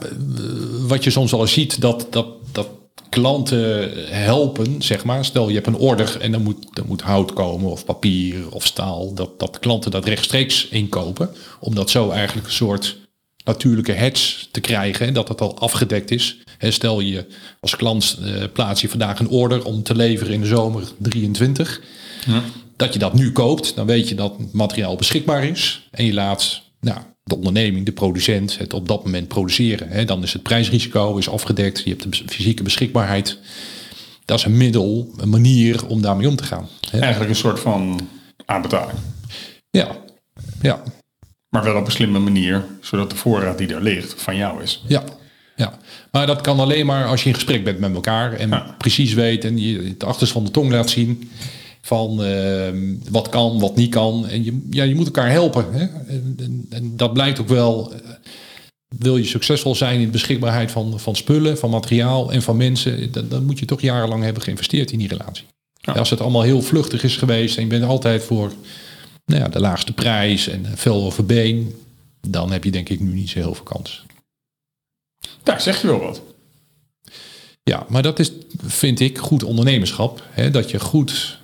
wat 0.86 1.04
je 1.04 1.10
soms 1.10 1.32
eens 1.32 1.52
ziet, 1.52 1.80
dat, 1.80 2.06
dat, 2.10 2.26
dat 2.52 2.68
klanten 3.08 3.90
helpen, 4.14 4.82
zeg 4.82 5.04
maar. 5.04 5.24
Stel 5.24 5.48
je 5.48 5.54
hebt 5.54 5.66
een 5.66 5.76
order 5.76 6.20
en 6.20 6.32
dan 6.32 6.42
moet, 6.42 6.78
er 6.78 6.86
moet 6.86 7.02
hout 7.02 7.32
komen 7.32 7.70
of 7.70 7.84
papier 7.84 8.50
of 8.50 8.66
staal. 8.66 9.14
Dat, 9.14 9.38
dat 9.38 9.58
klanten 9.58 9.90
dat 9.90 10.04
rechtstreeks 10.04 10.68
inkopen. 10.68 11.30
Omdat 11.60 11.90
zo 11.90 12.10
eigenlijk 12.10 12.46
een 12.46 12.52
soort 12.52 12.96
natuurlijke 13.44 13.92
hedge 13.92 14.50
te 14.50 14.60
krijgen. 14.60 15.06
En 15.06 15.14
dat 15.14 15.28
het 15.28 15.40
al 15.40 15.58
afgedekt 15.58 16.10
is. 16.10 16.38
Stel 16.58 17.00
je 17.00 17.26
als 17.60 17.76
klant 17.76 18.18
uh, 18.22 18.44
plaats 18.52 18.80
je 18.80 18.88
vandaag 18.88 19.18
een 19.18 19.28
order 19.28 19.64
om 19.64 19.82
te 19.82 19.94
leveren 19.94 20.32
in 20.32 20.40
de 20.40 20.46
zomer 20.46 20.82
23. 20.98 21.80
Ja. 22.26 22.42
Dat 22.76 22.92
je 22.92 22.98
dat 22.98 23.14
nu 23.14 23.32
koopt, 23.32 23.74
dan 23.74 23.86
weet 23.86 24.08
je 24.08 24.14
dat 24.14 24.34
het 24.38 24.52
materiaal 24.52 24.96
beschikbaar 24.96 25.44
is. 25.44 25.88
En 25.90 26.04
je 26.04 26.14
laat 26.14 26.62
nou, 26.80 26.98
de 27.24 27.36
onderneming, 27.36 27.86
de 27.86 27.92
producent, 27.92 28.58
het 28.58 28.72
op 28.72 28.88
dat 28.88 29.04
moment 29.04 29.28
produceren. 29.28 30.06
dan 30.06 30.22
is 30.22 30.32
het 30.32 30.42
prijsrisico 30.42 31.16
is 31.16 31.28
afgedekt. 31.28 31.82
Je 31.84 31.90
hebt 31.90 32.02
de 32.02 32.32
fysieke 32.32 32.62
beschikbaarheid. 32.62 33.38
Dat 34.24 34.38
is 34.38 34.44
een 34.44 34.56
middel, 34.56 35.12
een 35.16 35.28
manier 35.28 35.86
om 35.86 36.02
daarmee 36.02 36.28
om 36.28 36.36
te 36.36 36.44
gaan. 36.44 36.68
Eigenlijk 36.92 37.30
een 37.30 37.36
soort 37.36 37.60
van 37.60 38.08
aanbetaling. 38.44 38.98
Ja, 39.70 39.96
ja. 40.60 40.82
Maar 41.48 41.64
wel 41.64 41.76
op 41.76 41.86
een 41.86 41.92
slimme 41.92 42.18
manier, 42.18 42.64
zodat 42.80 43.10
de 43.10 43.16
voorraad 43.16 43.58
die 43.58 43.74
er 43.74 43.82
ligt 43.82 44.22
van 44.22 44.36
jou 44.36 44.62
is. 44.62 44.84
Ja, 44.86 45.02
ja. 45.58 45.78
maar 46.12 46.26
dat 46.26 46.40
kan 46.40 46.60
alleen 46.60 46.86
maar 46.86 47.06
als 47.06 47.22
je 47.22 47.28
in 47.28 47.34
gesprek 47.34 47.64
bent 47.64 47.78
met 47.78 47.94
elkaar 47.94 48.32
en 48.32 48.62
precies 48.78 49.14
weet 49.14 49.44
en 49.44 49.58
je 49.58 49.82
het 49.82 50.04
achterste 50.04 50.34
van 50.34 50.44
de 50.44 50.50
tong 50.50 50.70
laat 50.70 50.90
zien. 50.90 51.30
Van 51.80 52.24
ehm, 52.24 52.94
wat 53.10 53.28
kan, 53.28 53.58
wat 53.58 53.76
niet 53.76 53.90
kan. 53.90 54.28
En 54.28 54.44
je, 54.44 54.66
ja, 54.70 54.84
je 54.84 54.94
moet 54.94 55.06
elkaar 55.06 55.30
helpen. 55.30 55.66
Hè? 55.72 55.86
En, 56.06 56.34
en, 56.38 56.66
en 56.70 56.96
dat 56.96 57.12
blijkt 57.12 57.40
ook 57.40 57.48
wel. 57.48 57.92
eh, 57.92 57.98
Wil 58.98 59.16
je 59.16 59.24
succesvol 59.24 59.74
zijn 59.74 59.98
in 60.00 60.04
de 60.04 60.10
beschikbaarheid 60.12 60.70
van, 60.70 61.00
van 61.00 61.16
spullen, 61.16 61.58
van 61.58 61.70
materiaal 61.70 62.32
en 62.32 62.42
van 62.42 62.56
mensen, 62.56 63.12
dan, 63.12 63.28
dan 63.28 63.44
moet 63.44 63.58
je 63.58 63.64
toch 63.64 63.80
jarenlang 63.80 64.22
hebben 64.22 64.42
geïnvesteerd 64.42 64.90
in 64.90 64.98
die 64.98 65.08
relatie. 65.08 65.44
Ja. 65.80 65.92
Als 65.92 66.10
het 66.10 66.20
allemaal 66.20 66.42
heel 66.42 66.62
vluchtig 66.62 67.02
is 67.02 67.16
geweest 67.16 67.56
en 67.56 67.62
je 67.62 67.68
bent 67.68 67.84
altijd 67.84 68.22
voor 68.22 68.52
nou 69.24 69.42
ja, 69.42 69.48
de 69.48 69.60
laagste 69.60 69.92
prijs 69.92 70.48
en 70.48 70.66
veel 70.74 71.04
over 71.04 71.26
been, 71.26 71.74
dan 72.28 72.52
heb 72.52 72.64
je 72.64 72.70
denk 72.70 72.88
ik 72.88 73.00
nu 73.00 73.12
niet 73.12 73.28
zo 73.28 73.38
heel 73.38 73.54
veel 73.54 73.64
kans. 73.64 74.04
Daar 75.42 75.60
zeg 75.60 75.80
je 75.80 75.86
wel 75.86 76.00
wat. 76.00 76.22
Ja, 77.62 77.86
maar 77.88 78.02
dat 78.02 78.18
is, 78.18 78.32
vind 78.66 79.00
ik, 79.00 79.18
goed 79.18 79.44
ondernemerschap. 79.44 80.22
Hè? 80.30 80.50
Dat 80.50 80.70
je 80.70 80.80
goed, 80.80 81.38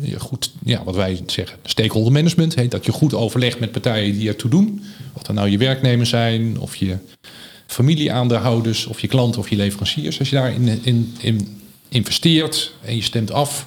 je 0.00 0.20
goed, 0.20 0.52
ja, 0.64 0.84
wat 0.84 0.94
wij 0.94 1.20
zeggen, 1.26 1.58
stakeholder 1.64 2.12
management. 2.12 2.54
Hè? 2.54 2.68
Dat 2.68 2.84
je 2.84 2.92
goed 2.92 3.14
overlegt 3.14 3.60
met 3.60 3.72
partijen 3.72 4.18
die 4.18 4.28
ertoe 4.28 4.50
doen. 4.50 4.84
Of 5.12 5.22
dat 5.22 5.34
nou 5.34 5.48
je 5.48 5.58
werknemers 5.58 6.10
zijn, 6.10 6.58
of 6.58 6.76
je 6.76 6.96
familieaandeelhouders, 7.66 8.86
of 8.86 9.00
je 9.00 9.08
klanten 9.08 9.40
of 9.40 9.48
je 9.48 9.56
leveranciers. 9.56 10.18
Als 10.18 10.30
je 10.30 10.36
daarin 10.36 10.80
in, 10.82 11.14
in 11.20 11.62
investeert 11.88 12.72
en 12.84 12.96
je 12.96 13.02
stemt 13.02 13.30
af, 13.30 13.66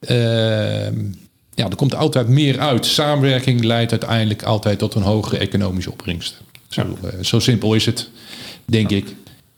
ehm, 0.00 1.04
ja, 1.54 1.68
er 1.68 1.76
komt 1.76 1.94
altijd 1.94 2.28
meer 2.28 2.60
uit. 2.60 2.86
Samenwerking 2.86 3.64
leidt 3.64 3.90
uiteindelijk 3.90 4.42
altijd 4.42 4.78
tot 4.78 4.94
een 4.94 5.02
hogere 5.02 5.38
economische 5.38 5.90
opbrengst. 5.90 6.40
Zo, 6.68 6.98
eh, 7.02 7.24
zo 7.24 7.38
simpel 7.38 7.74
is 7.74 7.86
het, 7.86 8.08
denk 8.64 8.90
ik. 8.90 9.14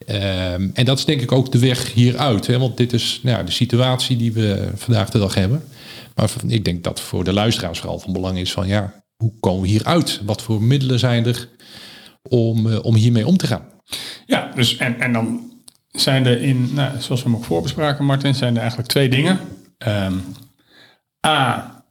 Ehm, 0.06 0.68
en 0.75 0.84
dat 0.84 0.99
is 0.99 1.04
denk 1.04 1.20
ik 1.20 1.32
ook 1.32 1.52
de 1.52 1.58
weg 1.58 1.92
hieruit. 1.92 2.46
Hè? 2.46 2.58
Want 2.58 2.76
dit 2.76 2.92
is 2.92 3.20
nou, 3.23 3.44
de 3.44 3.50
situatie 3.50 4.16
die 4.16 4.32
we 4.32 4.68
vandaag 4.75 5.11
de 5.11 5.18
dag 5.18 5.34
hebben. 5.34 5.64
Maar 6.14 6.30
ik 6.46 6.64
denk 6.64 6.84
dat 6.84 7.00
voor 7.00 7.25
de 7.25 7.32
luisteraars 7.32 7.78
vooral 7.78 7.99
van 7.99 8.12
belang 8.12 8.38
is 8.38 8.52
van 8.52 8.66
ja, 8.66 9.02
hoe 9.16 9.32
komen 9.40 9.62
we 9.62 9.68
hieruit? 9.68 10.20
Wat 10.25 10.42
voor 10.42 10.62
middelen 10.62 10.99
zijn 10.99 11.26
er 11.26 11.49
om, 12.23 12.70
eh, 12.70 12.84
om 12.84 12.94
hiermee 12.94 13.26
om 13.26 13.37
te 13.37 13.46
gaan? 13.46 13.64
Ja, 14.26 14.50
dus 14.54 14.76
en, 14.76 15.00
en 15.00 15.12
dan 15.12 15.52
zijn 15.90 16.26
er 16.26 16.42
in, 16.42 16.70
nou, 16.75 17.00
zoals 17.00 17.23
we 17.23 17.28
hem 17.28 17.38
ook 17.38 17.44
voorbespraken, 17.44 18.04
Martin, 18.04 18.34
zijn 18.34 18.54
er 18.54 18.61
eigenlijk 18.61 18.88
twee 18.88 19.08
dingen. 19.08 19.40
Ehm, 19.78 20.14
A, 21.26 21.84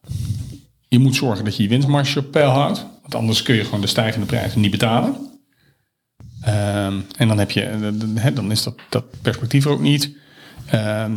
je 0.88 1.00
moet 1.00 1.16
zorgen 1.16 1.46
dat 1.46 1.56
je 1.56 1.64
je 1.64 1.70
winstmarge 1.70 2.20
op 2.20 2.32
peil 2.32 2.50
houdt. 2.50 2.86
Want 3.02 3.16
anders 3.16 3.42
kun 3.42 3.56
je 3.56 3.64
gewoon 3.64 3.82
de 3.82 3.88
stijgende 3.88 4.26
prijzen 4.26 4.62
niet 4.62 4.72
betalen. 4.72 5.33
Ehm, 6.44 7.00
en 7.18 7.28
dan, 7.28 7.40
heb 7.40 7.52
je, 7.52 7.62
eh, 7.62 8.36
dan 8.36 8.52
is 8.52 8.64
dat, 8.64 8.76
dat 8.90 9.06
perspectief 9.22 9.66
er 9.66 9.72
ook 9.72 9.82
niet. 9.82 10.16
Ehm, 10.66 11.14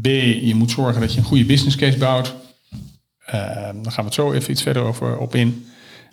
B, 0.00 0.06
je 0.06 0.54
moet 0.54 0.70
zorgen 0.70 1.00
dat 1.00 1.12
je 1.12 1.18
een 1.18 1.24
goede 1.24 1.44
business 1.44 1.76
case 1.76 1.98
bouwt. 1.98 2.34
Ehm, 3.26 3.82
dan 3.82 3.92
gaan 3.92 4.04
we 4.04 4.10
het 4.10 4.14
zo 4.14 4.32
even 4.32 4.50
iets 4.50 4.62
verder 4.62 4.82
over, 4.82 5.18
op 5.18 5.34
in. 5.34 5.66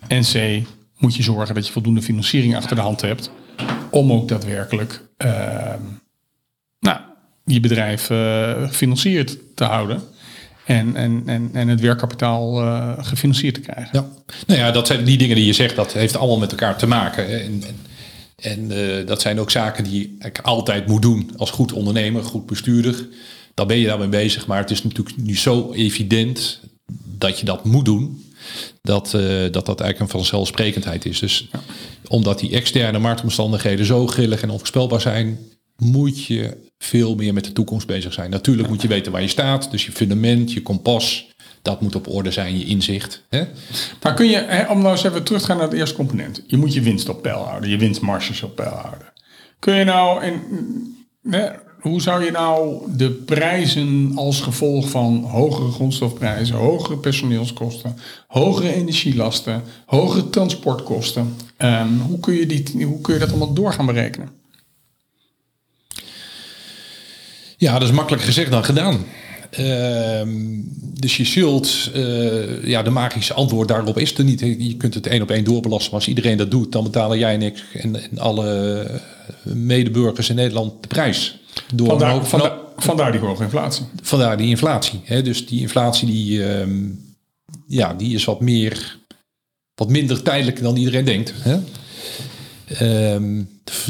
En 0.08 0.22
C, 0.22 0.66
moet 0.98 1.16
je 1.16 1.24
zorgen 1.24 1.56
dat 1.56 1.66
je 1.66 1.72
voldoende 1.72 2.02
financiering 2.02 2.56
achter 2.56 2.76
de 2.76 2.82
hand 2.82 3.02
hebt. 3.02 3.32
Om 3.90 4.12
ook 4.12 4.28
daadwerkelijk 4.28 5.10
nou, 6.82 7.00
je 7.46 7.60
bedrijf 7.60 8.10
eh, 8.10 8.52
gefinancierd 8.68 9.38
te 9.56 9.64
houden. 9.64 10.02
En, 10.66 10.96
en, 10.96 11.24
en, 11.26 11.50
en 11.54 11.68
het 11.68 11.80
werkkapitaal 11.80 12.62
eh, 12.62 12.92
gefinancierd 12.98 13.54
te 13.54 13.60
krijgen. 13.62 13.90
Ja. 13.92 14.06
Nou 14.48 14.60
ja, 14.60 14.72
dat 14.72 14.88
zijn 14.88 15.04
die 15.04 15.18
dingen 15.18 15.36
die 15.36 15.46
je 15.46 15.54
zegt, 15.54 15.76
dat 15.76 15.94
heeft 15.94 16.16
allemaal 16.16 16.40
met 16.40 16.52
elkaar 16.52 16.78
te 16.78 16.88
maken. 16.88 17.28
En 18.42 18.72
eh, 18.72 19.08
dat 19.08 19.22
zijn 19.22 19.40
ook 19.40 19.52
zaken 19.52 19.84
die 19.84 20.08
eigenlijk 20.08 20.46
altijd 20.46 20.88
moet 20.88 21.02
doen 21.02 21.32
als 21.38 21.52
goed 21.52 21.74
ondernemer, 21.74 22.24
goed 22.24 22.46
bestuurder. 22.46 23.08
Dan 23.54 23.68
ben 23.68 23.78
je 23.78 23.86
daarmee 23.86 24.08
bezig. 24.08 24.48
Maar 24.48 24.58
het 24.58 24.72
is 24.72 24.84
natuurlijk 24.84 25.18
nu 25.18 25.38
zo 25.38 25.72
evident 25.74 26.60
dat 27.18 27.40
je 27.40 27.46
dat 27.46 27.66
moet 27.66 27.86
doen. 27.86 28.26
Dat, 28.82 29.14
eh, 29.14 29.22
dat 29.52 29.66
dat 29.66 29.80
eigenlijk 29.80 30.00
een 30.00 30.20
vanzelfsprekendheid 30.20 31.06
is. 31.06 31.20
Dus 31.20 31.50
omdat 32.08 32.40
die 32.40 32.52
externe 32.52 33.00
marktomstandigheden 33.00 33.86
zo 33.86 34.08
grillig 34.08 34.42
en 34.42 34.50
onvoorspelbaar 34.50 35.02
zijn, 35.02 35.40
moet 35.78 36.26
je 36.26 36.58
veel 36.78 37.16
meer 37.16 37.34
met 37.34 37.46
de 37.46 37.54
toekomst 37.54 37.88
bezig 37.88 38.14
zijn. 38.14 38.30
Natuurlijk 38.30 38.70
moet 38.70 38.82
je 38.82 38.88
weten 38.88 39.12
waar 39.12 39.22
je 39.22 39.28
staat. 39.28 39.72
Dus 39.72 39.86
je 39.86 39.92
fundament, 39.92 40.52
je 40.54 40.62
kompas, 40.62 41.31
dat 41.62 41.82
moet 41.82 41.96
op 41.96 42.08
orde 42.08 42.32
zijn, 42.32 42.58
je 42.58 42.66
inzicht. 42.66 43.24
Hè? 43.30 43.44
Maar 44.02 44.14
kun 44.14 44.30
je, 44.30 44.38
hè, 44.48 44.72
om 44.72 44.82
nou 44.82 44.92
eens 44.92 45.04
even 45.04 45.24
terug 45.24 45.42
te 45.42 45.48
gaan 45.48 45.58
naar 45.58 45.68
het 45.68 45.78
eerste 45.78 45.96
component. 45.96 46.44
Je 46.48 46.58
moet 46.58 46.74
je 46.74 46.82
winst 46.82 47.10
op 47.10 47.22
peil 47.22 47.44
houden, 47.44 47.70
je 47.70 47.78
winstmarges 47.78 48.44
op 48.44 48.56
peil 48.56 48.72
houden. 48.72 49.08
Kun 49.60 49.76
je 49.76 49.84
nou, 49.84 50.22
en, 50.22 50.42
hè, 51.30 51.50
hoe 51.82 52.02
zou 52.02 52.24
je 52.24 52.32
nou 52.32 52.82
de 52.96 53.12
prijzen 53.12 54.12
als 54.16 54.42
gevolg 54.42 54.90
van 54.90 55.24
hogere 55.24 55.72
grondstofprijzen, 55.72 56.56
hogere 56.56 56.98
personeelskosten, 56.98 57.98
hogere 58.28 58.74
energielasten, 58.74 59.64
hogere 59.86 60.30
transportkosten, 60.30 61.36
ehm, 61.58 61.98
hoe, 61.98 62.20
kun 62.20 62.34
je 62.34 62.46
die, 62.46 62.86
hoe 62.86 63.02
kun 63.02 63.14
je 63.14 63.20
dat 63.20 63.30
allemaal 63.30 63.54
door 63.54 63.74
gaan 63.74 63.86
berekenen? 63.86 64.30
Ja, 67.58 67.74
dat 67.80 67.88
is 67.88 67.96
makkelijker 67.96 68.28
gezegd 68.28 68.52
dan 68.52 68.64
gedaan. 68.64 69.06
Dus 71.00 71.18
je 71.18 71.26
zult, 71.26 71.92
ja, 72.64 72.82
de 72.84 72.90
magische 72.90 73.34
antwoord 73.34 73.68
daarop 73.68 73.98
is 73.98 74.18
er 74.18 74.24
niet. 74.24 74.40
Je 74.40 74.76
kunt 74.78 74.94
het 74.94 75.08
één 75.08 75.22
op 75.22 75.30
één 75.32 75.44
doorbelasten, 75.44 75.92
maar 75.92 76.00
als 76.00 76.10
iedereen 76.10 76.38
dat 76.38 76.52
doet, 76.52 76.72
dan 76.72 76.84
betalen 76.84 77.18
jij 77.20 77.34
en 77.34 77.42
ik 77.42 77.64
en, 77.74 77.96
en 78.12 78.18
alle 78.20 78.86
medeburgers 79.44 80.30
in 80.30 80.36
Nederland 80.36 80.82
de 80.82 80.88
prijs. 80.88 81.40
Door 81.74 81.88
Vandaar, 81.88 82.12
hoop- 82.12 82.26
vandaar, 82.26 82.54
vandaar 82.78 83.12
die 83.12 83.22
hoge 83.22 83.44
inflatie. 83.44 83.86
vandaar 84.02 84.38
die 84.38 84.48
inflatie. 84.48 85.02
Hè? 85.04 85.22
Dus 85.22 85.48
die 85.48 85.60
inflatie 85.62 86.08
die, 86.08 86.46
ehm, 86.46 86.80
ja, 87.68 87.94
die 87.94 88.14
is 88.16 88.26
wat 88.26 88.42
meer, 88.42 88.98
wat 89.76 89.90
minder 89.90 90.22
tijdelijk 90.24 90.62
dan 90.62 90.76
iedereen 90.76 91.06
denkt. 91.06 91.34
Hè? 91.38 91.58
Ehm, 92.78 93.44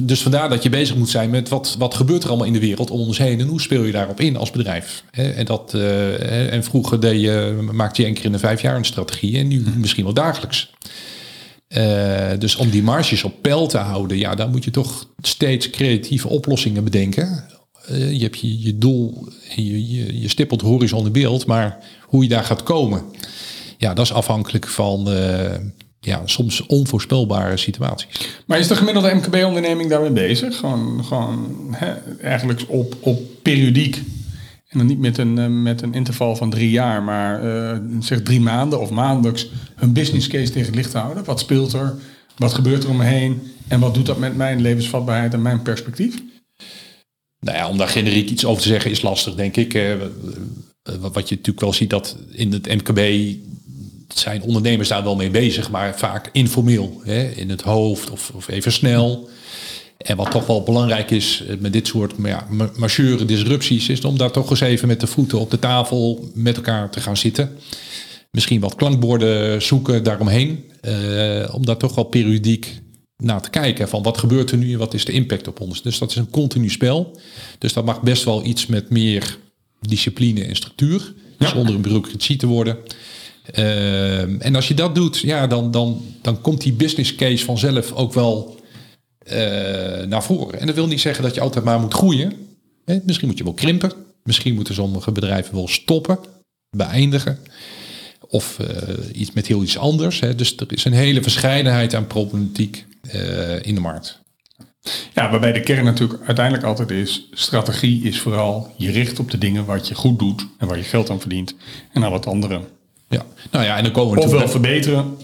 dus 0.03 0.21
vandaar 0.21 0.49
dat 0.49 0.63
je 0.63 0.69
bezig 0.69 0.95
moet 0.95 1.09
zijn 1.09 1.29
met 1.29 1.49
wat, 1.49 1.75
wat 1.77 1.93
gebeurt 1.93 2.23
er 2.23 2.29
allemaal 2.29 2.47
in 2.47 2.53
de 2.53 2.59
wereld 2.59 2.91
om 2.91 2.99
ons 2.99 3.17
heen 3.17 3.39
en 3.39 3.47
hoe 3.47 3.61
speel 3.61 3.83
je 3.83 3.91
daarop 3.91 4.19
in 4.19 4.37
als 4.37 4.51
bedrijf. 4.51 5.03
En, 5.11 5.45
dat, 5.45 5.73
eh, 5.73 6.53
en 6.53 6.63
vroeger 6.63 6.99
deed 6.99 7.21
je, 7.21 7.67
maakte 7.71 8.01
je 8.01 8.07
één 8.07 8.15
keer 8.15 8.25
in 8.25 8.31
de 8.31 8.39
vijf 8.39 8.61
jaar 8.61 8.75
een 8.75 8.85
strategie 8.85 9.37
en 9.37 9.47
nu 9.47 9.63
misschien 9.77 10.03
wel 10.03 10.13
dagelijks. 10.13 10.73
Eh, 11.67 12.29
dus 12.39 12.55
om 12.55 12.69
die 12.69 12.83
marges 12.83 13.23
op 13.23 13.41
peil 13.41 13.67
te 13.67 13.77
houden, 13.77 14.17
ja, 14.17 14.35
dan 14.35 14.51
moet 14.51 14.63
je 14.63 14.71
toch 14.71 15.07
steeds 15.21 15.69
creatieve 15.69 16.27
oplossingen 16.27 16.83
bedenken. 16.83 17.45
Eh, 17.85 18.11
je 18.11 18.23
hebt 18.23 18.39
je, 18.39 18.61
je 18.61 18.77
doel, 18.77 19.27
je, 19.55 19.95
je, 19.95 20.21
je 20.21 20.27
stippelt 20.27 20.61
horizon 20.61 21.05
in 21.05 21.11
beeld, 21.11 21.45
maar 21.45 21.77
hoe 22.01 22.23
je 22.23 22.29
daar 22.29 22.43
gaat 22.43 22.63
komen, 22.63 23.03
ja, 23.77 23.93
dat 23.93 24.05
is 24.05 24.13
afhankelijk 24.13 24.67
van 24.67 25.09
ja, 26.05 26.21
soms 26.25 26.65
onvoorspelbare 26.65 27.57
situaties. 27.57 28.29
Maar 28.45 28.59
is 28.59 28.67
de 28.67 28.75
gemiddelde 28.75 29.13
MKB-onderneming 29.13 29.89
daarmee 29.89 30.11
bezig? 30.11 30.57
Gewoon, 30.57 31.05
gewoon 31.05 31.67
hè, 31.71 31.93
eigenlijk 32.21 32.61
op, 32.67 32.95
op 32.99 33.19
periodiek. 33.41 33.95
En 34.67 34.77
dan 34.77 34.87
niet 34.87 34.99
met 34.99 35.17
een, 35.17 35.37
eh, 35.37 35.47
met 35.47 35.81
een 35.81 35.93
interval 35.93 36.35
van 36.35 36.49
drie 36.49 36.69
jaar, 36.69 37.03
maar 37.03 37.43
eh, 37.43 37.79
zeg 37.99 38.21
drie 38.21 38.41
maanden 38.41 38.79
of 38.79 38.89
maandelijks 38.89 39.49
hun 39.75 39.93
business 39.93 40.27
case 40.27 40.51
tegen 40.51 40.67
het 40.67 40.75
licht 40.75 40.93
houden. 40.93 41.23
Wat 41.23 41.39
speelt 41.39 41.73
er? 41.73 41.95
Wat 42.37 42.53
gebeurt 42.53 42.83
er 42.83 42.89
om 42.89 42.97
me 42.97 43.03
heen? 43.03 43.41
En 43.67 43.79
wat 43.79 43.93
doet 43.93 44.05
dat 44.05 44.17
met 44.17 44.35
mijn 44.35 44.61
levensvatbaarheid 44.61 45.33
en 45.33 45.41
mijn 45.41 45.61
perspectief? 45.61 46.23
Nou 47.39 47.57
ja, 47.57 47.69
om 47.69 47.77
daar 47.77 47.87
generiek 47.87 48.29
iets 48.29 48.45
over 48.45 48.61
te 48.61 48.67
zeggen 48.67 48.91
is 48.91 49.01
lastig, 49.01 49.35
denk 49.35 49.57
ik. 49.57 49.73
Eh, 49.73 49.93
wat 50.99 51.29
je 51.29 51.35
natuurlijk 51.35 51.59
wel 51.59 51.73
ziet 51.73 51.89
dat 51.89 52.17
in 52.31 52.51
het 52.51 52.67
MKB 52.67 52.99
zijn 54.19 54.41
ondernemers 54.41 54.89
daar 54.89 55.03
wel 55.03 55.15
mee 55.15 55.29
bezig, 55.29 55.69
maar 55.69 55.97
vaak 55.97 56.29
informeel, 56.31 57.01
hè, 57.03 57.29
in 57.29 57.49
het 57.49 57.61
hoofd 57.61 58.09
of, 58.09 58.31
of 58.35 58.47
even 58.47 58.71
snel. 58.71 59.29
En 59.97 60.15
wat 60.15 60.31
toch 60.31 60.45
wel 60.45 60.63
belangrijk 60.63 61.11
is 61.11 61.43
eh, 61.47 61.57
met 61.59 61.73
dit 61.73 61.87
soort 61.87 62.17
maar 62.17 62.29
ja, 62.29 62.47
ma- 62.49 62.71
majeure 62.75 63.25
disrupties, 63.25 63.89
is 63.89 64.05
om 64.05 64.17
daar 64.17 64.31
toch 64.31 64.49
eens 64.49 64.61
even 64.61 64.87
met 64.87 64.99
de 64.99 65.07
voeten 65.07 65.39
op 65.39 65.51
de 65.51 65.59
tafel 65.59 66.29
met 66.33 66.55
elkaar 66.55 66.89
te 66.89 67.01
gaan 67.01 67.17
zitten. 67.17 67.51
Misschien 68.31 68.59
wat 68.59 68.75
klankborden 68.75 69.61
zoeken 69.61 70.03
daaromheen, 70.03 70.63
eh, 70.81 71.53
om 71.53 71.65
daar 71.65 71.77
toch 71.77 71.95
wel 71.95 72.03
periodiek 72.03 72.81
naar 73.17 73.41
te 73.41 73.49
kijken. 73.49 73.89
Van 73.89 74.03
wat 74.03 74.17
gebeurt 74.17 74.51
er 74.51 74.57
nu 74.57 74.71
en 74.73 74.79
wat 74.79 74.93
is 74.93 75.05
de 75.05 75.11
impact 75.11 75.47
op 75.47 75.59
ons. 75.59 75.81
Dus 75.81 75.97
dat 75.97 76.09
is 76.09 76.15
een 76.15 76.29
continu 76.29 76.69
spel. 76.69 77.19
Dus 77.57 77.73
dat 77.73 77.85
mag 77.85 78.01
best 78.01 78.23
wel 78.23 78.45
iets 78.45 78.65
met 78.65 78.89
meer 78.89 79.37
discipline 79.79 80.43
en 80.43 80.55
structuur. 80.55 81.13
Zonder 81.39 81.75
een 81.75 81.81
bureaucratie 81.81 82.35
te 82.35 82.47
worden. 82.47 82.77
Ehm, 83.45 84.35
en 84.39 84.55
als 84.55 84.67
je 84.67 84.73
dat 84.73 84.95
doet, 84.95 85.17
ja, 85.17 85.47
dan, 85.47 85.71
dan, 85.71 86.01
dan 86.21 86.41
komt 86.41 86.61
die 86.61 86.73
business 86.73 87.15
case 87.15 87.45
vanzelf 87.45 87.91
ook 87.91 88.13
wel 88.13 88.59
eh, 89.25 90.07
naar 90.07 90.23
voren. 90.23 90.59
En 90.59 90.65
dat 90.65 90.75
wil 90.75 90.87
niet 90.87 91.01
zeggen 91.01 91.23
dat 91.23 91.35
je 91.35 91.41
altijd 91.41 91.65
maar 91.65 91.79
moet 91.79 91.93
groeien. 91.93 92.33
Hè, 92.85 92.99
Misschien 93.05 93.27
moet 93.27 93.37
je 93.37 93.43
wel 93.43 93.53
krimpen. 93.53 93.91
Misschien 94.23 94.55
moeten 94.55 94.73
sommige 94.73 95.11
bedrijven 95.11 95.55
wel 95.55 95.67
stoppen, 95.67 96.19
beëindigen. 96.69 97.39
Of 98.27 98.59
eh, 98.59 99.21
iets 99.21 99.31
met 99.31 99.47
heel 99.47 99.63
iets 99.63 99.77
anders. 99.77 100.19
Hè. 100.19 100.35
Dus 100.35 100.57
er 100.57 100.65
is 100.67 100.85
een 100.85 100.93
hele 100.93 101.21
verscheidenheid 101.21 101.95
aan 101.95 102.07
problematiek 102.07 102.85
eh, 103.01 103.65
in 103.65 103.75
de 103.75 103.81
markt. 103.81 104.19
Ja, 105.13 105.29
waarbij 105.29 105.51
de 105.51 105.59
kern 105.59 105.85
natuurlijk 105.85 106.21
uiteindelijk 106.25 106.65
altijd 106.65 106.91
is, 106.91 107.27
strategie 107.31 108.03
is 108.03 108.19
vooral 108.19 108.73
je 108.77 108.91
richt 108.91 109.19
op 109.19 109.31
de 109.31 109.37
dingen 109.37 109.65
wat 109.65 109.87
je 109.87 109.95
goed 109.95 110.19
doet 110.19 110.47
en 110.57 110.67
waar 110.67 110.77
je 110.77 110.83
geld 110.83 111.09
aan 111.09 111.19
verdient. 111.19 111.55
En 111.93 112.03
al 112.03 112.13
het 112.13 112.25
andere. 112.25 112.61
Ja, 113.11 113.25
nou 113.51 113.65
ja, 113.65 113.77
en 113.77 113.83
dan 113.83 113.91
komen 113.91 114.17
we 114.17 114.23
Ofwel 114.23 114.47
verbeteren, 114.47 115.17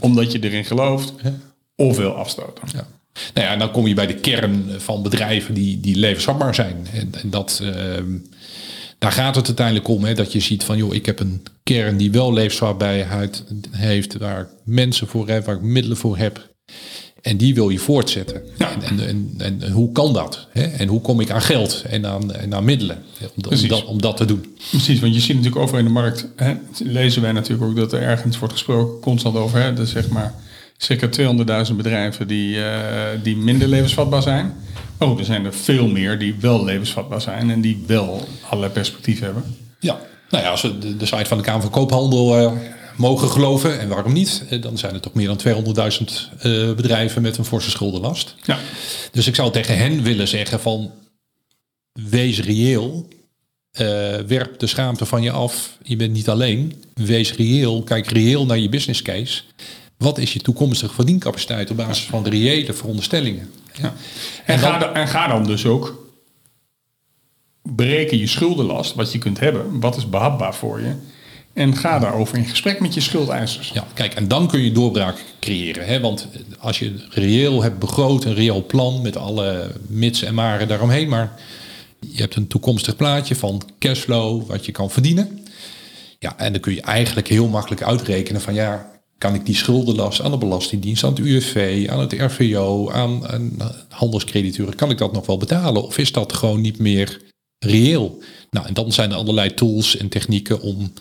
omdat 0.00 0.32
je 0.32 0.38
erin 0.38 0.64
gelooft, 0.64 1.14
ofwel 1.76 2.14
afstoten. 2.14 2.68
Ja. 2.72 2.86
Nou 3.34 3.46
ja, 3.46 3.52
en 3.52 3.58
dan 3.58 3.70
kom 3.70 3.86
je 3.86 3.94
bij 3.94 4.06
de 4.06 4.14
kern 4.14 4.64
van 4.78 5.02
bedrijven 5.02 5.54
die, 5.54 5.80
die 5.80 5.96
levensvatbaar 5.96 6.54
zijn. 6.54 6.86
En, 6.92 7.10
en 7.22 7.30
dat, 7.30 7.60
ehm, 7.62 8.16
daar 8.98 9.12
gaat 9.12 9.36
het 9.36 9.46
uiteindelijk 9.46 9.88
om. 9.88 10.04
Hè, 10.04 10.14
dat 10.14 10.32
je 10.32 10.40
ziet 10.40 10.64
van, 10.64 10.76
joh, 10.76 10.94
ik 10.94 11.06
heb 11.06 11.20
een 11.20 11.42
kern 11.62 11.96
die 11.96 12.10
wel 12.10 12.32
levensvatbaarheid 12.32 13.44
heeft. 13.70 14.16
Waar 14.16 14.40
ik 14.40 14.48
mensen 14.64 15.06
voor 15.06 15.28
heb, 15.28 15.44
waar 15.44 15.54
ik 15.54 15.62
middelen 15.62 15.96
voor 15.96 16.16
heb. 16.16 16.54
En 17.24 17.36
die 17.36 17.54
wil 17.54 17.68
je 17.68 17.78
voortzetten. 17.78 18.42
Ja. 18.58 18.70
En, 18.70 19.00
en, 19.00 19.34
en, 19.38 19.62
en 19.62 19.72
hoe 19.72 19.92
kan 19.92 20.12
dat? 20.12 20.46
Hè? 20.52 20.62
En 20.62 20.88
hoe 20.88 21.00
kom 21.00 21.20
ik 21.20 21.30
aan 21.30 21.42
geld 21.42 21.82
en 21.88 22.06
aan, 22.06 22.32
en 22.32 22.54
aan 22.54 22.64
middelen 22.64 23.02
om, 23.34 23.68
dat, 23.68 23.84
om 23.84 24.00
dat 24.00 24.16
te 24.16 24.24
doen? 24.24 24.56
Precies, 24.70 25.00
want 25.00 25.14
je 25.14 25.20
ziet 25.20 25.36
natuurlijk 25.36 25.62
overal 25.62 25.78
in 25.78 25.86
de 25.86 25.92
markt, 25.92 26.28
hè, 26.36 26.54
lezen 26.82 27.22
wij 27.22 27.32
natuurlijk 27.32 27.70
ook 27.70 27.76
dat 27.76 27.92
er 27.92 28.02
ergens 28.02 28.38
wordt 28.38 28.54
gesproken, 28.54 29.00
constant 29.00 29.36
over, 29.36 29.62
hè, 29.62 29.72
dus 29.72 29.90
zeg 29.90 30.08
maar 30.08 30.34
circa 30.76 31.08
200.000 31.68 31.76
bedrijven 31.76 32.28
die, 32.28 32.64
eh, 32.64 33.08
die 33.22 33.36
minder 33.36 33.68
levensvatbaar 33.68 34.22
zijn. 34.22 34.54
Maar 34.98 35.08
goed, 35.08 35.18
er 35.18 35.24
zijn 35.24 35.44
er 35.44 35.54
veel 35.54 35.86
meer 35.86 36.18
die 36.18 36.34
wel 36.40 36.64
levensvatbaar 36.64 37.20
zijn 37.20 37.50
en 37.50 37.60
die 37.60 37.84
wel 37.86 38.28
allerlei 38.48 38.72
perspectieven 38.72 39.24
hebben. 39.24 39.44
Ja, 39.80 40.00
nou 40.30 40.44
ja, 40.44 40.50
als 40.50 40.62
we 40.62 40.78
de, 40.78 40.96
de 40.96 41.06
site 41.06 41.24
van 41.24 41.38
de 41.38 41.44
Kamer 41.44 41.62
van 41.62 41.70
Koophandel 41.70 42.36
eh, 42.36 42.52
mogen 42.96 43.28
geloven, 43.28 43.80
en 43.80 43.88
waarom 43.88 44.12
niet, 44.12 44.44
eh, 44.50 44.62
dan 44.62 44.78
zijn 44.78 44.94
er 44.94 45.00
toch 45.00 45.14
meer 45.14 45.26
dan 45.26 45.36
200.000 45.36 46.28
eh, 46.38 46.72
bedrijven 46.74 47.22
met 47.22 47.36
een 47.36 47.44
forse 47.44 47.70
schuldenlast. 47.70 48.34
Ja, 48.42 48.58
Dus 49.12 49.26
ik 49.26 49.34
zou 49.34 49.52
tegen 49.52 49.76
hen 49.78 50.02
willen 50.02 50.28
zeggen 50.28 50.60
van, 50.60 50.90
wees 51.92 52.40
reëel, 52.40 53.08
eh, 53.70 53.86
werp 54.26 54.58
de 54.58 54.66
schaamte 54.66 55.06
van 55.06 55.22
je 55.22 55.30
af, 55.30 55.76
je 55.82 55.96
bent 55.96 56.12
niet 56.12 56.28
alleen. 56.28 56.84
Wees 56.94 57.32
reëel, 57.34 57.82
kijk 57.82 58.06
reëel 58.06 58.46
naar 58.46 58.58
je 58.58 58.68
business 58.68 59.02
case. 59.02 59.42
Wat 59.98 60.18
is 60.18 60.32
je 60.32 60.40
toekomstige 60.40 60.94
verdiencapaciteit 60.94 61.70
op 61.70 61.76
basis 61.76 62.04
van 62.04 62.26
reële 62.28 62.72
veronderstellingen? 62.72 63.50
ja. 63.80 63.84
En, 63.84 64.54
En 64.54 64.60
dan- 64.60 64.70
ga, 64.72 64.78
da- 64.78 64.92
en 64.92 65.08
ga 65.08 65.26
dan 65.28 65.44
dus 65.44 65.66
ook 65.66 66.02
bereken 67.62 68.18
je 68.18 68.26
schuldenlast, 68.26 68.94
wat 68.94 69.12
je 69.12 69.18
kunt 69.18 69.40
hebben, 69.40 69.80
wat 69.80 69.96
is 69.96 70.08
behapbaar 70.08 70.54
voor 70.54 70.80
je. 70.80 70.92
En 71.54 71.76
ga 71.76 71.98
daarover 71.98 72.38
in 72.38 72.44
gesprek 72.44 72.80
met 72.80 72.94
je 72.94 73.00
schuldeisers. 73.00 73.70
Ja, 73.74 73.86
kijk, 73.94 74.14
en 74.14 74.28
dan 74.28 74.48
kun 74.48 74.60
je 74.60 74.72
doorbraak 74.72 75.24
creëren. 75.40 75.86
Hè? 75.86 76.00
Want 76.00 76.28
als 76.58 76.78
je 76.78 76.94
reëel 77.10 77.62
hebt 77.62 77.78
begroot, 77.78 78.24
een 78.24 78.34
reëel 78.34 78.66
plan 78.66 79.02
met 79.02 79.16
alle 79.16 79.70
mits 79.88 80.22
en 80.22 80.34
maren 80.34 80.68
daaromheen, 80.68 81.08
maar 81.08 81.40
je 82.00 82.20
hebt 82.20 82.36
een 82.36 82.46
toekomstig 82.46 82.96
plaatje 82.96 83.36
van 83.36 83.62
cashflow, 83.78 84.46
wat 84.46 84.66
je 84.66 84.72
kan 84.72 84.90
verdienen. 84.90 85.44
Ja, 86.18 86.38
en 86.38 86.52
dan 86.52 86.60
kun 86.60 86.74
je 86.74 86.82
eigenlijk 86.82 87.28
heel 87.28 87.48
makkelijk 87.48 87.82
uitrekenen 87.82 88.40
van 88.40 88.54
ja, 88.54 88.90
kan 89.18 89.34
ik 89.34 89.46
die 89.46 89.54
schuldenlast 89.54 90.20
aan 90.20 90.30
de 90.30 90.38
Belastingdienst, 90.38 91.04
aan 91.04 91.10
het 91.10 91.18
UFV, 91.18 91.86
aan 91.90 92.00
het 92.00 92.12
RVO, 92.12 92.90
aan, 92.90 93.28
aan 93.28 93.56
kan 94.76 94.90
ik 94.90 94.98
dat 94.98 95.12
nog 95.12 95.26
wel 95.26 95.36
betalen? 95.36 95.84
Of 95.84 95.98
is 95.98 96.12
dat 96.12 96.32
gewoon 96.32 96.60
niet 96.60 96.78
meer 96.78 97.20
reëel? 97.58 98.22
Nou, 98.50 98.66
en 98.66 98.74
dan 98.74 98.92
zijn 98.92 99.10
er 99.10 99.16
allerlei 99.16 99.54
tools 99.54 99.96
en 99.96 100.08
technieken 100.08 100.60
om, 100.60 100.92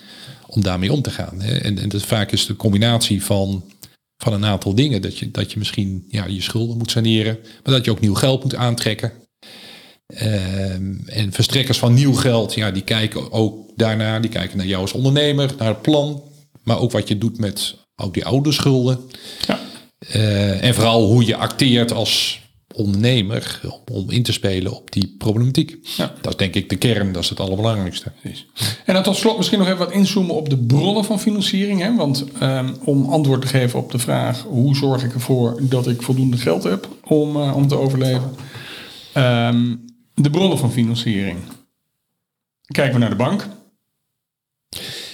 om 0.55 0.61
daarmee 0.61 0.93
om 0.93 1.01
te 1.01 1.09
gaan. 1.09 1.41
Hè. 1.41 1.57
En, 1.57 1.77
en 1.77 1.89
dat 1.89 2.03
vaak 2.03 2.31
is 2.31 2.45
de 2.45 2.55
combinatie 2.55 3.23
van, 3.23 3.63
van 4.17 4.33
een 4.33 4.45
aantal 4.45 4.75
dingen. 4.75 5.01
Dat 5.01 5.17
je, 5.17 5.31
dat 5.31 5.51
je 5.51 5.59
misschien 5.59 6.05
ja, 6.09 6.25
je 6.25 6.41
schulden 6.41 6.77
moet 6.77 6.91
saneren, 6.91 7.37
maar 7.63 7.73
dat 7.73 7.85
je 7.85 7.91
ook 7.91 7.99
nieuw 7.99 8.15
geld 8.15 8.43
moet 8.43 8.55
aantrekken. 8.55 9.11
Ehm, 10.05 10.95
en 11.05 11.31
verstrekkers 11.31 11.77
van 11.77 11.93
nieuw 11.93 12.13
geld, 12.13 12.53
ja, 12.53 12.71
die 12.71 12.83
kijken 12.83 13.31
ook 13.31 13.71
daarna, 13.75 14.19
die 14.19 14.29
kijken 14.29 14.57
naar 14.57 14.65
jou 14.65 14.81
als 14.81 14.93
ondernemer, 14.93 15.53
naar 15.57 15.67
het 15.67 15.81
plan, 15.81 16.23
maar 16.63 16.79
ook 16.79 16.91
wat 16.91 17.07
je 17.07 17.17
doet 17.17 17.37
met 17.37 17.75
ook 17.95 18.13
die 18.13 18.25
oude 18.25 18.51
schulden. 18.51 18.99
Ja. 19.47 19.59
Eh, 19.97 20.63
en 20.63 20.73
vooral 20.73 21.05
hoe 21.05 21.25
je 21.25 21.35
acteert 21.35 21.91
als 21.91 22.41
ondernemer 22.73 23.61
om, 23.63 23.95
om 23.95 24.09
in 24.09 24.23
te 24.23 24.31
spelen 24.31 24.75
op 24.75 24.91
die 24.91 25.15
problematiek. 25.17 25.77
Ja. 25.97 26.13
Dat 26.21 26.31
is 26.31 26.37
denk 26.37 26.55
ik 26.55 26.69
de 26.69 26.75
kern, 26.75 27.11
dat 27.11 27.23
is 27.23 27.29
het 27.29 27.39
allerbelangrijkste. 27.39 28.11
Precies. 28.21 28.45
En 28.85 28.93
dan 28.93 29.03
tot 29.03 29.15
slot 29.15 29.37
misschien 29.37 29.59
nog 29.59 29.67
even 29.67 29.79
wat 29.79 29.91
inzoomen 29.91 30.35
op 30.35 30.49
de 30.49 30.57
bronnen 30.57 31.05
van 31.05 31.19
financiering. 31.19 31.81
Hè? 31.81 31.95
Want 31.95 32.25
ehm, 32.39 32.73
om 32.83 33.09
antwoord 33.09 33.41
te 33.41 33.47
geven 33.47 33.79
op 33.79 33.91
de 33.91 33.99
vraag 33.99 34.43
hoe 34.43 34.75
zorg 34.75 35.03
ik 35.03 35.13
ervoor 35.13 35.59
dat 35.61 35.87
ik 35.87 36.01
voldoende 36.01 36.37
geld 36.37 36.63
heb 36.63 36.87
om, 37.03 37.35
eh, 37.35 37.55
om 37.55 37.67
te 37.67 37.77
overleven. 37.77 38.35
Ehm, 39.13 39.75
de 40.13 40.29
bronnen 40.29 40.57
van 40.57 40.71
financiering. 40.71 41.37
Kijken 42.65 42.93
we 42.93 42.99
naar 42.99 43.09
de 43.09 43.15
bank. 43.15 43.47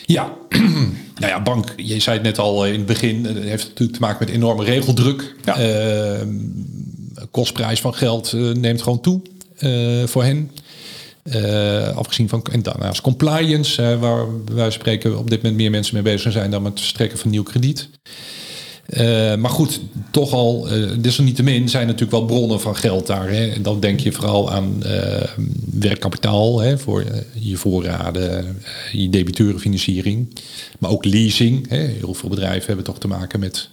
Ja, 0.05 0.33
nou 1.19 1.31
ja, 1.31 1.41
bank, 1.41 1.73
je 1.75 1.99
zei 1.99 2.15
het 2.15 2.25
net 2.25 2.37
al 2.37 2.65
in 2.65 2.73
het 2.73 2.85
begin, 2.85 3.25
het 3.25 3.43
heeft 3.43 3.67
natuurlijk 3.67 3.97
te 3.97 4.03
maken 4.03 4.25
met 4.25 4.35
enorme 4.35 4.63
regeldruk. 4.63 5.35
Ja. 5.45 5.57
Ehm, 5.57 6.35
kostprijs 7.31 7.81
van 7.81 7.93
geld 7.93 8.33
eh, 8.33 8.41
neemt 8.41 8.81
gewoon 8.81 9.01
toe 9.01 9.21
eh, 9.57 10.03
voor 10.05 10.23
hen. 10.23 10.51
Eh, 11.23 11.97
afgezien 11.97 12.29
van, 12.29 12.45
en 12.51 12.63
daarnaast 12.63 13.01
compliance, 13.01 13.97
waar 13.99 14.25
wij 14.53 14.71
spreken 14.71 15.17
op 15.17 15.29
dit 15.29 15.41
moment 15.41 15.59
meer 15.59 15.71
mensen 15.71 15.93
mee 15.93 16.03
bezig 16.03 16.31
zijn 16.31 16.51
dan 16.51 16.61
met 16.61 16.71
het 16.71 16.79
verstrekken 16.79 17.17
van 17.17 17.29
nieuw 17.29 17.43
krediet. 17.43 17.89
Maar 19.37 19.49
goed, 19.49 19.79
toch 20.11 20.33
al, 20.33 20.67
desalniettemin 20.99 21.69
zijn 21.69 21.85
natuurlijk 21.85 22.11
wel 22.11 22.25
bronnen 22.25 22.61
van 22.61 22.75
geld 22.75 23.07
daar. 23.07 23.29
Hè? 23.29 23.47
En 23.47 23.61
dan 23.61 23.79
denk 23.79 23.99
je 23.99 24.11
vooral 24.11 24.51
aan 24.51 24.83
werkkapitaal 25.71 26.59
hè, 26.59 26.77
voor 26.77 27.05
je 27.33 27.57
voorraden, 27.57 28.57
je 28.91 29.09
debiteurenfinanciering. 29.09 30.39
Maar 30.79 30.91
ook 30.91 31.05
leasing. 31.05 31.69
Hè? 31.69 31.77
Heel 31.77 32.13
veel 32.13 32.29
bedrijven 32.29 32.67
hebben 32.67 32.85
toch 32.85 32.99
te 32.99 33.07
maken 33.07 33.39
met 33.39 33.69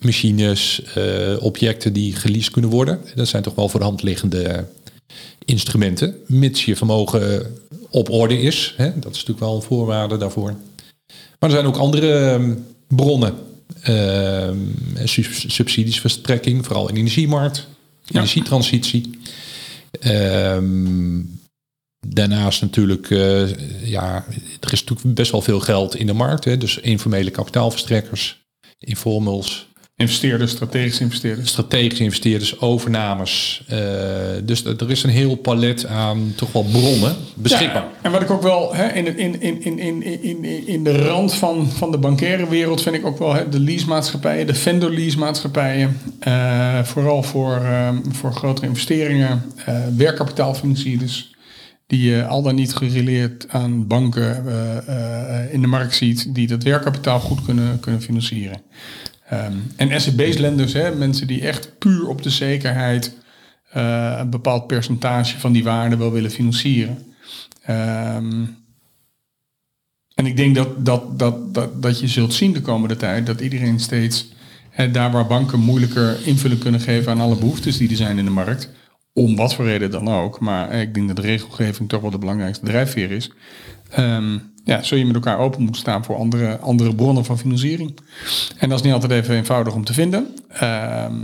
machines, 0.00 0.82
eh, 0.94 1.36
objecten 1.40 1.92
die 1.92 2.14
geleased 2.14 2.50
kunnen 2.52 2.70
worden. 2.70 3.00
Dat 3.14 3.28
zijn 3.28 3.42
toch 3.42 3.54
wel 3.54 3.68
voor 3.68 3.80
de 3.80 3.86
hand 3.86 4.02
liggende 4.02 4.66
instrumenten, 5.44 6.14
mits 6.26 6.64
je 6.64 6.76
vermogen 6.76 7.56
op 7.90 8.10
orde 8.10 8.40
is. 8.40 8.74
Hè? 8.76 8.84
Dat 8.94 9.12
is 9.12 9.18
natuurlijk 9.18 9.40
wel 9.40 9.54
een 9.54 9.62
voorwaarde 9.62 10.16
daarvoor. 10.16 10.54
Maar 11.38 11.50
er 11.50 11.56
zijn 11.56 11.66
ook 11.66 11.76
andere 11.76 12.30
eh, 12.30 12.50
bronnen. 12.88 13.34
Uh, 13.88 14.50
subsidiesverstrekking, 15.46 16.64
vooral 16.66 16.88
in 16.88 16.94
de 16.94 17.00
energiemarkt, 17.00 17.66
Ja. 18.04 18.16
energietransitie. 18.18 19.18
Ehm, 20.00 21.20
daarnaast 22.06 22.60
natuurlijk, 22.60 23.10
eh, 23.10 23.48
ja, 23.88 24.24
er 24.60 24.72
is 24.72 24.84
natuurlijk 24.84 25.14
best 25.14 25.30
wel 25.30 25.42
veel 25.42 25.60
geld 25.60 25.94
in 25.96 26.06
de 26.06 26.12
markt. 26.12 26.44
Hè? 26.44 26.56
Dus 26.58 26.78
informele 26.78 27.30
kapitaalverstrekkers, 27.30 28.40
informals, 28.78 29.66
Investeerders, 30.00 30.50
strategische 30.50 31.02
investeerders. 31.02 31.48
strategische 31.48 32.04
investeerders, 32.04 32.60
overnames. 32.60 33.62
Eh, 33.66 33.78
dus 34.44 34.64
er 34.64 34.90
is 34.90 35.02
een 35.02 35.10
heel 35.10 35.34
palet 35.34 35.86
aan 35.86 36.32
toch 36.36 36.52
wel 36.52 36.62
bronnen 36.62 37.16
beschikbaar. 37.34 37.82
Ja, 37.82 37.90
en 38.02 38.10
wat 38.10 38.22
ik 38.22 38.30
ook 38.30 38.42
wel 38.42 38.74
hè, 38.74 38.88
in, 38.88 39.18
in, 39.18 39.40
in, 39.40 39.62
in, 39.62 39.78
in, 39.78 40.22
in, 40.22 40.66
in 40.66 40.84
de 40.84 40.96
rand 41.06 41.34
van, 41.34 41.68
van 41.70 41.90
de 41.90 41.98
bankaire 41.98 42.48
wereld 42.48 42.82
vind 42.82 42.94
ik 42.94 43.06
ook 43.06 43.18
wel 43.18 43.34
hè, 43.34 43.48
de 43.48 43.60
leasemaatschappijen, 43.60 44.46
de 44.46 44.54
vendor 44.54 44.90
leasemaatschappijen. 44.90 45.96
eh 46.20 46.82
vooral 46.82 47.22
voor, 47.22 47.56
eh, 47.56 47.88
voor 48.10 48.32
grotere 48.32 48.66
investeringen, 48.66 49.42
eh 49.64 49.74
werkkapitaalfinancierders. 49.96 51.34
Die 51.86 52.10
je 52.10 52.26
al 52.26 52.42
dan 52.42 52.54
niet 52.54 52.74
gerelateerd 52.74 53.46
aan 53.48 53.86
banken 53.86 54.44
in 55.50 55.60
de 55.60 55.66
markt 55.66 55.94
ziet, 55.94 56.34
die 56.34 56.46
dat 56.46 56.62
werkkapitaal 56.62 57.20
goed 57.20 57.44
kunnen, 57.44 57.80
kunnen 57.80 58.02
financieren. 58.02 58.62
Ehm, 59.30 59.52
en 59.76 60.00
SEB's 60.00 60.36
lenders, 60.36 60.72
hè, 60.72 60.94
mensen 60.94 61.26
die 61.26 61.40
echt 61.40 61.78
puur 61.78 62.08
op 62.08 62.22
de 62.22 62.30
zekerheid 62.30 63.18
eh, 63.70 64.16
een 64.18 64.30
bepaald 64.30 64.66
percentage 64.66 65.38
van 65.38 65.52
die 65.52 65.64
waarde 65.64 65.96
wel 65.96 66.12
willen 66.12 66.30
financieren. 66.30 66.98
Ehm, 67.62 68.44
en 70.14 70.26
ik 70.26 70.36
denk 70.36 70.54
dat, 70.54 70.84
dat, 70.84 71.18
dat, 71.18 71.54
dat, 71.54 71.82
dat 71.82 72.00
je 72.00 72.08
zult 72.08 72.34
zien 72.34 72.52
de 72.52 72.60
komende 72.60 72.96
tijd 72.96 73.26
dat 73.26 73.40
iedereen 73.40 73.80
steeds, 73.80 74.32
hè, 74.70 74.90
daar 74.90 75.10
waar 75.10 75.26
banken 75.26 75.60
moeilijker 75.60 76.26
invulling 76.26 76.60
kunnen 76.60 76.80
geven 76.80 77.12
aan 77.12 77.20
alle 77.20 77.36
behoeftes 77.36 77.76
die 77.76 77.90
er 77.90 77.96
zijn 77.96 78.18
in 78.18 78.24
de 78.24 78.30
markt, 78.30 78.70
om 79.12 79.36
wat 79.36 79.54
voor 79.54 79.64
reden 79.64 79.90
dan 79.90 80.08
ook, 80.08 80.40
maar 80.40 80.72
ik 80.72 80.94
denk 80.94 81.06
dat 81.06 81.16
de 81.16 81.22
regelgeving 81.22 81.88
toch 81.88 82.00
wel 82.00 82.10
de 82.10 82.18
belangrijkste 82.18 82.64
drijfveer 82.64 83.10
is. 83.10 83.30
Ehm, 83.90 84.38
ja, 84.64 84.82
zul 84.82 84.98
je 84.98 85.06
met 85.06 85.14
elkaar 85.14 85.38
open 85.38 85.62
moeten 85.62 85.80
staan 85.80 86.04
voor 86.04 86.16
andere, 86.16 86.58
andere 86.58 86.94
bronnen 86.94 87.24
van 87.24 87.38
financiering. 87.38 87.98
En 88.58 88.68
dat 88.68 88.78
is 88.78 88.84
niet 88.84 88.94
altijd 88.94 89.12
even 89.12 89.34
eenvoudig 89.34 89.74
om 89.74 89.84
te 89.84 89.92
vinden, 89.92 90.26
ehm, 90.48 91.14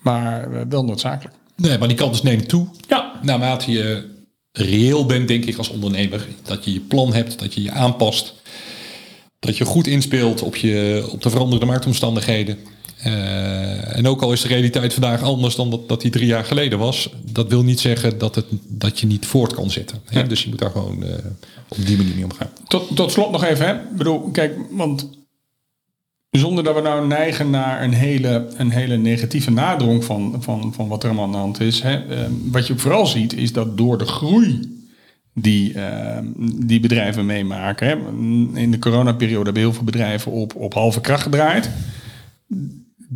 maar 0.00 0.52
eh, 0.52 0.60
wel 0.68 0.84
noodzakelijk. 0.84 1.36
Nee, 1.56 1.78
maar 1.78 1.88
die 1.88 1.96
kant 1.96 2.14
is 2.14 2.22
neemt 2.22 2.48
toe. 2.48 2.66
Ja, 2.88 3.12
Naarmate 3.22 3.72
je 3.72 4.12
reëel 4.52 5.06
bent, 5.06 5.28
denk 5.28 5.44
ik, 5.44 5.56
als 5.56 5.68
ondernemer. 5.68 6.26
Dat 6.42 6.64
je 6.64 6.72
je 6.72 6.80
plan 6.80 7.14
hebt, 7.14 7.38
dat 7.38 7.54
je 7.54 7.62
je 7.62 7.70
aanpast. 7.70 8.34
Dat 9.38 9.56
je 9.56 9.64
goed 9.64 9.86
inspeelt 9.86 10.42
op, 10.42 10.56
je, 10.56 11.06
op 11.10 11.22
de 11.22 11.30
veranderde 11.30 11.66
marktomstandigheden. 11.66 12.58
Uh, 13.06 13.96
en 13.96 14.06
ook 14.06 14.22
al 14.22 14.32
is 14.32 14.40
de 14.40 14.48
realiteit 14.48 14.92
vandaag 14.92 15.22
anders 15.22 15.56
dan 15.56 15.70
dat, 15.70 15.88
dat 15.88 16.00
die 16.00 16.10
drie 16.10 16.26
jaar 16.26 16.44
geleden 16.44 16.78
was, 16.78 17.10
dat 17.32 17.48
wil 17.48 17.62
niet 17.62 17.80
zeggen 17.80 18.18
dat, 18.18 18.34
het, 18.34 18.46
dat 18.68 19.00
je 19.00 19.06
niet 19.06 19.26
voort 19.26 19.54
kan 19.54 19.70
zitten. 19.70 19.98
Hè? 20.04 20.26
Dus 20.26 20.42
je 20.42 20.48
moet 20.48 20.58
daar 20.58 20.70
gewoon 20.70 21.02
uh, 21.02 21.08
op 21.68 21.86
die 21.86 21.96
manier 21.96 22.14
mee 22.14 22.24
omgaan. 22.24 22.50
Tot, 22.68 22.96
tot 22.96 23.12
slot 23.12 23.30
nog 23.30 23.44
even, 23.44 23.66
hè? 23.66 23.72
Ik 23.72 23.96
bedoel, 23.96 24.20
kijk, 24.30 24.56
want 24.70 25.08
zonder 26.30 26.64
dat 26.64 26.74
we 26.74 26.80
nou 26.80 27.06
neigen 27.06 27.50
naar 27.50 27.82
een 27.82 27.92
hele, 27.92 28.46
een 28.56 28.70
hele 28.70 28.96
negatieve 28.96 29.50
nadrong 29.50 30.04
van, 30.04 30.36
van, 30.40 30.72
van 30.74 30.88
wat 30.88 31.02
er 31.02 31.08
allemaal 31.08 31.24
aan 31.24 31.32
de 31.32 31.38
hand 31.38 31.60
is. 31.60 31.80
Hè? 31.80 32.06
Uh, 32.06 32.26
wat 32.50 32.66
je 32.66 32.78
vooral 32.78 33.06
ziet, 33.06 33.32
is 33.32 33.52
dat 33.52 33.76
door 33.76 33.98
de 33.98 34.06
groei 34.06 34.60
die, 35.34 35.74
uh, 35.74 36.18
die 36.66 36.80
bedrijven 36.80 37.26
meemaken. 37.26 37.86
Hè? 37.86 37.96
In 38.60 38.70
de 38.70 38.78
coronaperiode 38.78 39.44
hebben 39.44 39.62
heel 39.62 39.72
veel 39.72 39.84
bedrijven 39.84 40.32
op, 40.32 40.54
op 40.54 40.74
halve 40.74 41.00
kracht 41.00 41.22
gedraaid 41.22 41.70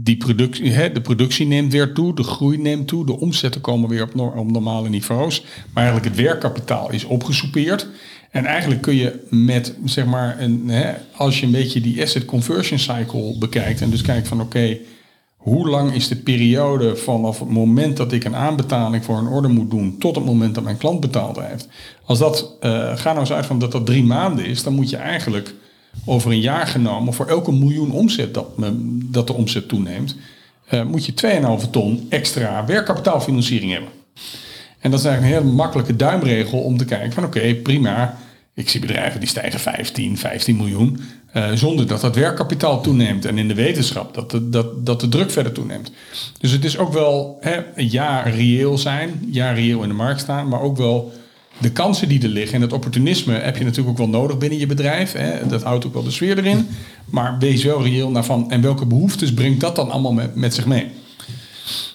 die 0.03 0.17
productie, 0.17 0.71
hè, 0.71 0.93
de 0.93 1.01
productie 1.01 1.47
neemt 1.47 1.73
weer 1.73 1.93
toe, 1.93 2.15
de 2.15 2.23
groei 2.23 2.59
neemt 2.59 2.89
toe, 2.89 3.07
de 3.07 3.21
omzetten 3.21 3.61
komen 3.61 3.89
weer 3.89 4.03
op, 4.03 4.37
op 4.37 4.51
normale 4.51 4.89
niveaus. 4.89 5.45
Maar 5.73 5.85
eigenlijk 5.85 6.17
het 6.17 6.25
werkkapitaal 6.25 6.91
is 6.91 7.05
opgesoupeerd. 7.05 7.89
En 8.31 8.45
eigenlijk 8.45 8.83
kun 8.83 8.95
je 8.95 9.27
met, 9.31 9.75
zeg 9.85 10.07
maar, 10.07 10.41
een, 10.41 10.69
hè, 10.69 10.93
als 11.17 11.41
je 11.41 11.47
een 11.47 11.53
beetje 11.53 11.81
die 11.81 12.03
asset 12.03 12.25
conversion 12.25 12.79
cycle 12.79 13.39
bekijkt 13.39 13.81
en 13.81 13.91
dus 13.91 14.03
kijkt 14.03 14.29
van 14.29 14.41
oké, 14.41 14.79
hoe 15.37 15.69
lang 15.69 15.95
is 15.95 16.09
de 16.09 16.17
periode 16.17 16.97
vanaf 16.97 17.39
het 17.39 17.49
moment 17.49 17.97
dat 17.97 18.13
ik 18.13 18.25
een 18.25 18.37
aanbetaling 18.37 19.05
voor 19.05 19.19
een 19.19 19.27
order 19.27 19.51
moet 19.51 19.71
doen 19.71 19.99
tot 19.99 20.15
het 20.15 20.25
moment 20.25 20.55
dat 20.55 20.65
mijn 20.65 20.77
klant 20.77 21.01
betaald 21.01 21.41
heeft. 21.41 21.69
Als 22.05 22.19
dat, 22.19 22.57
uh, 22.61 22.97
ga 22.97 23.09
nou 23.09 23.19
eens 23.19 23.33
uit 23.33 23.47
van 23.47 23.59
dat 23.59 23.73
dat 23.73 23.87
drie 23.87 24.05
maanden 24.05 24.45
is, 24.45 24.63
dan 24.63 24.75
moet 24.75 24.91
je 24.91 24.97
eigenlijk 24.97 25.55
over 26.05 26.31
een 26.31 26.41
jaar 26.41 26.67
genomen, 26.67 27.15
voor 27.15 27.27
elke 27.27 27.53
miljoen 27.53 27.93
omzet 27.93 28.35
dat, 28.35 28.47
dat 29.05 29.27
de 29.27 29.33
omzet 29.33 29.69
toeneemt, 29.69 30.17
uh, 30.71 30.85
moet 30.85 31.07
je 31.07 31.13
2,5 31.65 31.71
ton 31.71 32.07
extra 32.09 32.65
werkkapitaalfinanciering 32.65 33.73
hebben. 33.73 33.91
En 34.79 34.91
dat 34.91 35.01
is 35.01 35.07
eigenlijk 35.07 35.37
een 35.37 35.43
hele 35.43 35.57
makkelijke 35.57 35.97
duimregel 35.97 36.59
om 36.59 36.77
te 36.77 36.85
kijken 36.85 37.13
van 37.13 37.25
oké, 37.25 37.55
prima. 37.55 38.19
Ik 38.55 38.69
zie 38.69 38.81
bedrijven 38.81 39.21
die 39.21 39.29
stijgen 39.29 39.61
15, 39.61 40.19
15 40.19 40.57
miljoen, 40.57 41.01
uh, 41.35 41.53
zonder 41.53 41.87
dat 41.87 42.01
dat 42.01 42.15
werkkapitaal 42.15 42.83
toeneemt. 42.83 43.25
En 43.25 43.39
in 43.39 43.49
de 43.49 43.55
wetenschap 43.55 44.15
dat 44.15 44.31
de, 44.31 44.49
dat, 44.49 44.87
dat 44.87 45.01
de 45.01 45.09
druk 45.09 45.31
verder 45.31 45.53
toeneemt. 45.53 45.93
Dus 46.41 46.51
het 46.51 46.65
is 46.65 46.79
ook 46.79 46.93
wel 46.93 47.39
hè, 47.41 47.61
ja 47.77 48.21
reëel 48.21 48.79
zijn, 48.79 49.29
ja 49.31 49.51
reëel 49.53 49.83
in 49.83 49.89
de 49.89 49.95
markt 49.95 50.21
staan, 50.21 50.49
maar 50.49 50.61
ook 50.61 50.77
wel 50.77 51.13
de 51.59 51.71
kansen 51.71 52.09
die 52.09 52.23
er 52.23 52.29
liggen 52.29 52.55
en 52.55 52.61
het 52.61 52.73
opportunisme 52.73 53.35
heb 53.35 53.57
je 53.57 53.64
natuurlijk 53.64 53.90
ook 53.90 53.99
wel 53.99 54.21
nodig 54.21 54.38
binnen 54.38 54.59
je 54.59 54.66
bedrijf. 54.66 55.12
Hè. 55.12 55.47
Dat 55.47 55.62
houdt 55.62 55.87
ook 55.87 55.92
wel 55.92 56.03
de 56.03 56.11
sfeer 56.11 56.38
erin. 56.38 56.68
Maar 57.05 57.38
wees 57.38 57.64
wel 57.64 57.83
reëel 57.83 58.11
naar 58.11 58.25
van 58.25 58.51
en 58.51 58.61
welke 58.61 58.87
behoeftes 58.87 59.35
brengt 59.35 59.61
dat 59.61 59.77
dan 59.77 59.90
allemaal 59.90 60.31
met, 60.35 60.55
zich 60.55 60.66
mee? 60.66 60.87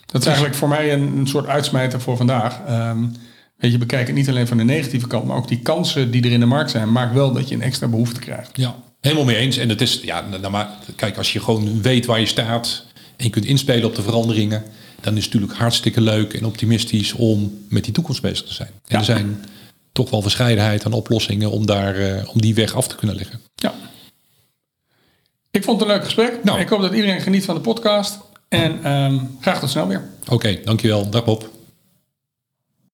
Dat 0.06 0.22
is 0.22 0.28
eigenlijk 0.28 0.56
voor 0.56 0.68
mij 0.68 0.94
een, 0.94 1.28
soort 1.28 1.48
uitsmijter 1.48 2.02
voor 2.02 2.18
vandaag. 2.18 2.60
Um, 2.70 3.16
weet 3.58 3.72
je, 3.72 3.78
bekijk 3.78 4.08
het 4.08 4.16
niet 4.16 4.30
alleen 4.30 4.48
van 4.48 4.58
de 4.58 4.64
negatieve 4.64 5.08
kant, 5.08 5.26
maar 5.26 5.38
ook 5.38 5.48
die 5.48 5.60
kansen 5.60 6.12
die 6.12 6.24
er 6.24 6.32
in 6.32 6.40
de 6.40 6.46
markt 6.46 6.72
zijn, 6.72 6.92
maakt 6.92 7.14
wel 7.14 7.34
dat 7.34 7.50
je 7.50 7.56
een 7.56 7.62
extra 7.62 7.88
behoefte 7.88 8.20
krijgt. 8.20 8.50
Ja, 8.54 8.76
helemaal 9.02 9.26
mee 9.26 9.36
eens. 9.36 9.58
En 9.58 9.70
het 9.70 9.82
is, 9.82 10.02
ja, 10.04 10.24
nou, 10.30 10.50
maar 10.50 10.70
kijk, 10.96 11.18
als 11.18 11.34
je 11.34 11.40
gewoon 11.40 11.82
weet 11.82 12.06
waar 12.06 12.20
je 12.20 12.26
staat 12.26 12.86
en 13.18 13.26
je 13.26 13.32
kunt 13.32 13.46
inspelen 13.46 13.86
op 13.86 13.96
de 13.96 14.02
veranderingen, 14.02 14.64
dan 15.04 15.18
is 15.18 15.24
het 15.24 15.34
natuurlijk 15.34 15.60
hartstikke 15.60 16.02
leuk 16.02 16.34
en 16.34 16.46
optimistisch 16.46 17.14
om 17.14 17.66
met 17.70 17.84
die 17.84 17.94
toekomst 17.94 18.22
bezig 18.22 18.48
te 18.48 18.54
zijn. 18.54 18.70
En 18.70 18.82
ja. 18.86 18.98
er 18.98 19.04
zijn 19.04 19.46
toch 19.92 20.10
wel 20.10 20.22
verscheidenheid 20.22 20.86
aan 20.86 20.94
oplossingen 20.94 21.52
om, 21.52 21.66
daar, 21.66 22.00
uh, 22.00 22.30
om 22.34 22.42
die 22.42 22.56
weg 22.56 22.76
af 22.76 22.88
te 22.88 22.96
kunnen 22.96 23.16
leggen. 23.16 23.40
Ja. 23.56 23.74
Ik 25.52 25.64
vond 25.64 25.80
het 25.80 25.90
een 25.90 25.96
leuk 25.96 26.04
gesprek. 26.04 26.44
Nou. 26.44 26.60
Ik 26.60 26.70
hoop 26.70 26.82
dat 26.82 26.94
iedereen 26.94 27.22
geniet 27.22 27.46
van 27.46 27.56
de 27.56 27.62
podcast. 27.62 28.18
En 28.50 28.92
um, 28.92 29.38
graag 29.42 29.60
tot 29.60 29.70
snel 29.70 29.88
weer. 29.88 30.10
Oké, 30.22 30.34
okay, 30.34 30.62
dankjewel. 30.64 31.10
Dag 31.10 31.26
Bob. 31.26 31.50